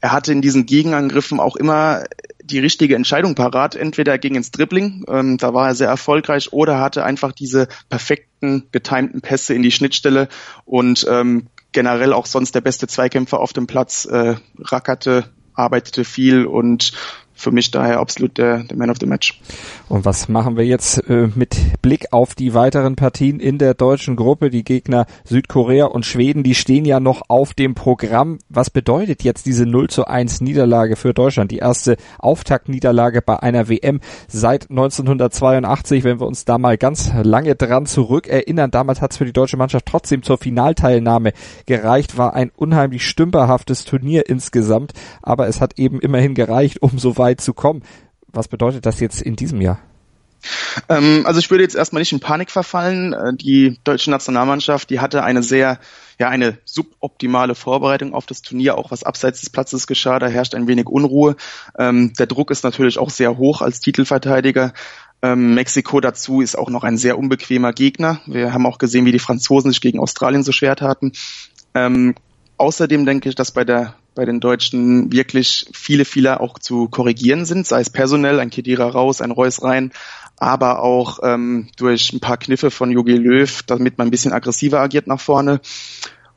er 0.00 0.12
hatte 0.12 0.32
in 0.32 0.42
diesen 0.42 0.66
Gegenangriffen 0.66 1.40
auch 1.40 1.56
immer 1.56 2.04
die 2.42 2.58
richtige 2.58 2.94
Entscheidung 2.94 3.34
parat. 3.34 3.74
Entweder 3.74 4.12
er 4.12 4.18
ging 4.18 4.34
ins 4.34 4.50
Dribbling, 4.50 5.04
ähm, 5.08 5.38
da 5.38 5.54
war 5.54 5.68
er 5.68 5.74
sehr 5.74 5.88
erfolgreich, 5.88 6.52
oder 6.52 6.80
hatte 6.80 7.04
einfach 7.04 7.32
diese 7.32 7.68
perfekten, 7.88 8.68
getimten 8.70 9.20
Pässe 9.20 9.54
in 9.54 9.62
die 9.62 9.70
Schnittstelle 9.70 10.28
und 10.64 11.06
ähm, 11.08 11.46
generell 11.72 12.12
auch 12.12 12.26
sonst 12.26 12.54
der 12.54 12.60
beste 12.60 12.86
Zweikämpfer 12.86 13.40
auf 13.40 13.52
dem 13.52 13.66
Platz, 13.66 14.04
äh, 14.04 14.36
rackerte, 14.58 15.24
arbeitete 15.54 16.04
viel 16.04 16.46
und 16.46 16.92
für 17.34 17.50
mich 17.50 17.70
daher 17.70 17.98
absolut 17.98 18.38
der, 18.38 18.62
der 18.64 18.76
Man 18.76 18.90
of 18.90 18.98
the 19.00 19.06
Match. 19.06 19.40
Und 19.88 20.04
was 20.04 20.28
machen 20.28 20.56
wir 20.56 20.64
jetzt 20.64 20.98
äh, 21.10 21.28
mit 21.34 21.56
Blick 21.82 22.12
auf 22.12 22.34
die 22.34 22.54
weiteren 22.54 22.96
Partien 22.96 23.40
in 23.40 23.58
der 23.58 23.74
deutschen 23.74 24.16
Gruppe? 24.16 24.50
Die 24.50 24.64
Gegner 24.64 25.06
Südkorea 25.24 25.86
und 25.86 26.06
Schweden, 26.06 26.42
die 26.42 26.54
stehen 26.54 26.84
ja 26.84 27.00
noch 27.00 27.22
auf 27.28 27.52
dem 27.52 27.74
Programm. 27.74 28.38
Was 28.48 28.70
bedeutet 28.70 29.24
jetzt 29.24 29.46
diese 29.46 29.66
0 29.66 29.90
zu 29.90 30.06
1 30.06 30.40
Niederlage 30.40 30.96
für 30.96 31.12
Deutschland? 31.12 31.50
Die 31.50 31.58
erste 31.58 31.96
Auftaktniederlage 32.18 33.20
bei 33.20 33.40
einer 33.40 33.68
WM 33.68 34.00
seit 34.28 34.70
1982, 34.70 36.04
wenn 36.04 36.20
wir 36.20 36.26
uns 36.26 36.44
da 36.44 36.56
mal 36.58 36.78
ganz 36.78 37.12
lange 37.22 37.56
dran 37.56 37.86
zurückerinnern. 37.86 38.70
Damals 38.70 39.00
hat 39.00 39.10
es 39.10 39.18
für 39.18 39.24
die 39.24 39.32
deutsche 39.32 39.56
Mannschaft 39.56 39.86
trotzdem 39.86 40.22
zur 40.22 40.38
Finalteilnahme 40.38 41.32
gereicht, 41.66 42.16
war 42.16 42.34
ein 42.34 42.52
unheimlich 42.54 43.04
stümperhaftes 43.04 43.84
Turnier 43.84 44.28
insgesamt, 44.28 44.92
aber 45.20 45.48
es 45.48 45.60
hat 45.60 45.78
eben 45.78 46.00
immerhin 46.00 46.34
gereicht, 46.34 46.80
um 46.80 46.98
so 46.98 47.18
weit 47.18 47.23
zu 47.32 47.54
kommen. 47.54 47.82
Was 48.26 48.48
bedeutet 48.48 48.84
das 48.84 49.00
jetzt 49.00 49.22
in 49.22 49.36
diesem 49.36 49.60
Jahr? 49.60 49.80
Ähm, 50.88 51.22
also 51.24 51.38
ich 51.38 51.50
würde 51.50 51.62
jetzt 51.62 51.76
erstmal 51.76 52.00
nicht 52.00 52.12
in 52.12 52.20
Panik 52.20 52.50
verfallen. 52.50 53.12
Äh, 53.12 53.34
die 53.34 53.78
deutsche 53.84 54.10
Nationalmannschaft, 54.10 54.90
die 54.90 55.00
hatte 55.00 55.24
eine 55.24 55.42
sehr, 55.42 55.78
ja, 56.18 56.28
eine 56.28 56.58
suboptimale 56.64 57.54
Vorbereitung 57.54 58.14
auf 58.14 58.26
das 58.26 58.42
Turnier, 58.42 58.76
auch 58.76 58.90
was 58.90 59.04
abseits 59.04 59.40
des 59.40 59.50
Platzes 59.50 59.86
geschah. 59.86 60.18
Da 60.18 60.26
herrscht 60.26 60.54
ein 60.54 60.66
wenig 60.66 60.86
Unruhe. 60.86 61.36
Ähm, 61.78 62.12
der 62.18 62.26
Druck 62.26 62.50
ist 62.50 62.64
natürlich 62.64 62.98
auch 62.98 63.10
sehr 63.10 63.38
hoch 63.38 63.62
als 63.62 63.80
Titelverteidiger. 63.80 64.72
Ähm, 65.22 65.54
Mexiko 65.54 66.00
dazu 66.00 66.40
ist 66.40 66.56
auch 66.56 66.68
noch 66.68 66.84
ein 66.84 66.98
sehr 66.98 67.18
unbequemer 67.18 67.72
Gegner. 67.72 68.20
Wir 68.26 68.52
haben 68.52 68.66
auch 68.66 68.78
gesehen, 68.78 69.06
wie 69.06 69.12
die 69.12 69.18
Franzosen 69.18 69.70
sich 69.70 69.80
gegen 69.80 69.98
Australien 69.98 70.42
so 70.42 70.52
schwer 70.52 70.76
taten. 70.76 71.12
Ähm, 71.74 72.14
außerdem 72.56 73.06
denke 73.06 73.28
ich, 73.28 73.34
dass 73.34 73.52
bei 73.52 73.64
der 73.64 73.94
bei 74.14 74.24
den 74.24 74.40
Deutschen 74.40 75.12
wirklich 75.12 75.66
viele 75.72 76.04
Fehler 76.04 76.40
auch 76.40 76.58
zu 76.58 76.88
korrigieren 76.88 77.44
sind, 77.44 77.66
sei 77.66 77.80
es 77.80 77.90
personell, 77.90 78.38
ein 78.38 78.50
Kedira 78.50 78.88
raus, 78.88 79.20
ein 79.20 79.32
Reus 79.32 79.62
rein, 79.62 79.92
aber 80.36 80.82
auch 80.82 81.18
ähm, 81.22 81.68
durch 81.76 82.12
ein 82.12 82.20
paar 82.20 82.36
Kniffe 82.36 82.70
von 82.70 82.90
Jogi 82.90 83.16
Löw, 83.16 83.62
damit 83.64 83.98
man 83.98 84.08
ein 84.08 84.10
bisschen 84.10 84.32
aggressiver 84.32 84.80
agiert 84.80 85.06
nach 85.06 85.20
vorne. 85.20 85.60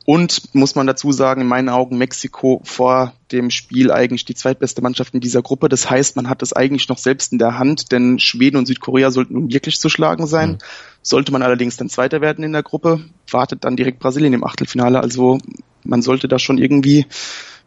Und 0.04 0.54
muss 0.54 0.74
man 0.74 0.86
dazu 0.86 1.12
sagen, 1.12 1.42
in 1.42 1.46
meinen 1.46 1.68
Augen 1.68 1.98
Mexiko 1.98 2.62
vor 2.64 3.12
dem 3.30 3.50
Spiel 3.50 3.92
eigentlich 3.92 4.24
die 4.24 4.34
zweitbeste 4.34 4.80
Mannschaft 4.80 5.12
in 5.12 5.20
dieser 5.20 5.42
Gruppe. 5.42 5.68
Das 5.68 5.90
heißt, 5.90 6.16
man 6.16 6.30
hat 6.30 6.42
es 6.42 6.54
eigentlich 6.54 6.88
noch 6.88 6.96
selbst 6.96 7.30
in 7.32 7.38
der 7.38 7.58
Hand, 7.58 7.92
denn 7.92 8.18
Schweden 8.18 8.56
und 8.56 8.64
Südkorea 8.64 9.10
sollten 9.10 9.34
nun 9.34 9.52
wirklich 9.52 9.78
zu 9.78 9.90
schlagen 9.90 10.26
sein. 10.26 10.52
Mhm. 10.52 10.58
Sollte 11.08 11.32
man 11.32 11.40
allerdings 11.40 11.78
dann 11.78 11.88
Zweiter 11.88 12.20
werden 12.20 12.44
in 12.44 12.52
der 12.52 12.62
Gruppe, 12.62 13.02
wartet 13.30 13.64
dann 13.64 13.76
direkt 13.76 13.98
Brasilien 13.98 14.34
im 14.34 14.44
Achtelfinale. 14.44 15.00
Also 15.00 15.38
man 15.82 16.02
sollte 16.02 16.28
da 16.28 16.38
schon 16.38 16.58
irgendwie 16.58 17.06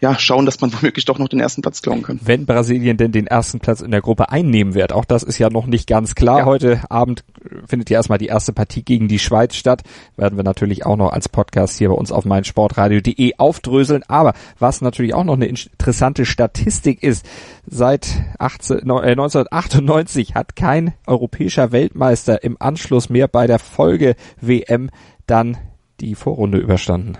ja, 0.01 0.17
schauen, 0.17 0.45
dass 0.45 0.59
man 0.59 0.73
womöglich 0.81 1.05
doch 1.05 1.19
noch 1.19 1.29
den 1.29 1.39
ersten 1.39 1.61
Platz 1.61 1.81
klauen 1.81 2.01
kann. 2.01 2.19
Wenn 2.23 2.45
Brasilien 2.45 2.97
denn 2.97 3.11
den 3.11 3.27
ersten 3.27 3.59
Platz 3.59 3.81
in 3.81 3.91
der 3.91 4.01
Gruppe 4.01 4.29
einnehmen 4.29 4.73
wird, 4.73 4.93
auch 4.93 5.05
das 5.05 5.23
ist 5.23 5.37
ja 5.37 5.49
noch 5.49 5.67
nicht 5.67 5.87
ganz 5.87 6.15
klar. 6.15 6.39
Ja. 6.39 6.45
Heute 6.45 6.81
Abend 6.89 7.23
findet 7.67 7.89
ja 7.89 7.99
erstmal 7.99 8.17
die 8.17 8.25
erste 8.27 8.51
Partie 8.51 8.83
gegen 8.83 9.07
die 9.07 9.19
Schweiz 9.19 9.55
statt. 9.55 9.83
Werden 10.17 10.37
wir 10.37 10.43
natürlich 10.43 10.85
auch 10.85 10.97
noch 10.97 11.11
als 11.11 11.29
Podcast 11.29 11.77
hier 11.77 11.89
bei 11.89 11.95
uns 11.95 12.11
auf 12.11 12.25
meinsportradio.de 12.25 13.35
aufdröseln. 13.37 14.03
Aber 14.07 14.33
was 14.57 14.81
natürlich 14.81 15.13
auch 15.13 15.23
noch 15.23 15.35
eine 15.35 15.45
interessante 15.45 16.25
Statistik 16.25 17.03
ist, 17.03 17.25
seit 17.67 18.07
18, 18.39 18.79
äh, 18.79 18.81
1998 18.81 20.33
hat 20.33 20.55
kein 20.55 20.93
europäischer 21.05 21.71
Weltmeister 21.71 22.43
im 22.43 22.57
Anschluss 22.59 23.09
mehr 23.09 23.27
bei 23.27 23.45
der 23.45 23.59
Folge 23.59 24.15
WM 24.39 24.89
dann 25.27 25.57
die 25.99 26.15
Vorrunde 26.15 26.57
überstanden. 26.57 27.17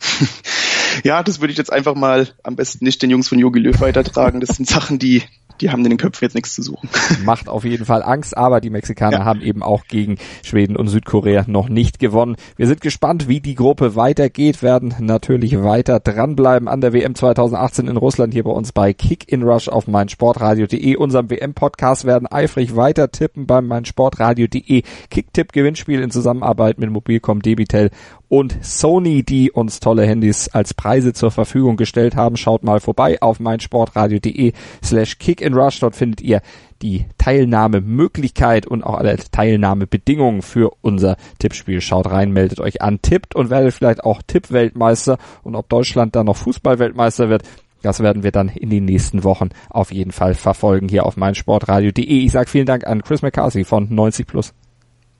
Ja, 1.04 1.22
das 1.22 1.40
würde 1.40 1.52
ich 1.52 1.58
jetzt 1.58 1.72
einfach 1.72 1.94
mal 1.94 2.28
am 2.42 2.56
besten 2.56 2.84
nicht 2.84 3.02
den 3.02 3.10
Jungs 3.10 3.28
von 3.28 3.38
Jogi 3.38 3.60
Löw 3.60 3.80
weitertragen. 3.80 4.40
Das 4.40 4.56
sind 4.56 4.68
Sachen, 4.68 4.98
die 4.98 5.22
die 5.60 5.70
haben 5.70 5.84
in 5.84 5.90
den 5.90 5.98
Köpfen 5.98 6.24
jetzt 6.24 6.34
nichts 6.34 6.54
zu 6.54 6.62
suchen. 6.62 6.88
Macht 7.24 7.48
auf 7.48 7.64
jeden 7.64 7.84
Fall 7.84 8.02
Angst, 8.02 8.36
aber 8.36 8.60
die 8.60 8.70
Mexikaner 8.70 9.18
ja. 9.18 9.24
haben 9.24 9.42
eben 9.42 9.62
auch 9.62 9.84
gegen 9.84 10.16
Schweden 10.42 10.76
und 10.76 10.88
Südkorea 10.88 11.44
noch 11.46 11.68
nicht 11.68 11.98
gewonnen. 11.98 12.36
Wir 12.56 12.66
sind 12.66 12.80
gespannt, 12.80 13.28
wie 13.28 13.40
die 13.40 13.54
Gruppe 13.54 13.96
weitergeht, 13.96 14.62
werden 14.62 14.94
natürlich 14.98 15.62
weiter 15.62 16.00
dranbleiben 16.00 16.68
an 16.68 16.80
der 16.80 16.92
WM 16.92 17.14
2018 17.14 17.88
in 17.88 17.96
Russland 17.96 18.32
hier 18.32 18.44
bei 18.44 18.50
uns 18.50 18.72
bei 18.72 18.92
Kick 18.92 19.30
in 19.30 19.42
Rush 19.42 19.68
auf 19.68 19.86
meinsportradio.de, 19.86 20.96
unserem 20.96 21.30
WM-Podcast, 21.30 22.04
werden 22.04 22.26
eifrig 22.30 22.76
weiter 22.76 23.10
tippen 23.10 23.46
beim 23.46 23.66
meinsportradio.de 23.66 24.82
Kick-Tipp-Gewinnspiel 25.10 26.00
in 26.00 26.10
Zusammenarbeit 26.10 26.78
mit 26.78 26.90
Mobilcom 26.90 27.42
Debitel 27.42 27.90
und 28.30 28.64
Sony, 28.64 29.24
die 29.24 29.50
uns 29.50 29.80
tolle 29.80 30.06
Handys 30.06 30.48
als 30.48 30.72
Preise 30.72 31.12
zur 31.12 31.32
Verfügung 31.32 31.76
gestellt 31.76 32.14
haben. 32.14 32.36
Schaut 32.36 32.62
mal 32.62 32.78
vorbei 32.78 33.20
auf 33.20 33.40
meinsportradio.de 33.40 34.52
slash 34.82 35.18
kickinrush. 35.18 35.80
Dort 35.80 35.96
findet 35.96 36.20
ihr 36.20 36.40
die 36.80 37.06
Teilnahmemöglichkeit 37.18 38.68
und 38.68 38.84
auch 38.84 38.94
alle 38.94 39.16
Teilnahmebedingungen 39.16 40.42
für 40.42 40.70
unser 40.80 41.16
Tippspiel. 41.40 41.80
Schaut 41.80 42.08
rein, 42.08 42.30
meldet 42.30 42.60
euch 42.60 42.80
an, 42.80 43.02
tippt 43.02 43.34
und 43.34 43.50
werdet 43.50 43.74
vielleicht 43.74 44.04
auch 44.04 44.22
Tippweltmeister. 44.24 45.18
Und 45.42 45.56
ob 45.56 45.68
Deutschland 45.68 46.14
dann 46.14 46.26
noch 46.26 46.36
Fußballweltmeister 46.36 47.30
wird, 47.30 47.42
das 47.82 47.98
werden 47.98 48.22
wir 48.22 48.30
dann 48.30 48.48
in 48.48 48.70
den 48.70 48.84
nächsten 48.84 49.24
Wochen 49.24 49.48
auf 49.70 49.90
jeden 49.90 50.12
Fall 50.12 50.34
verfolgen 50.34 50.88
hier 50.88 51.04
auf 51.04 51.16
meinsportradio.de. 51.16 52.04
Ich 52.04 52.30
sage 52.30 52.48
vielen 52.48 52.66
Dank 52.66 52.86
an 52.86 53.02
Chris 53.02 53.22
McCarthy 53.22 53.64
von 53.64 53.92
90 53.92 54.28
Plus. 54.28 54.54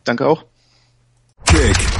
Danke 0.05 0.29
auch. 0.29 0.45
Kick 1.45 2.00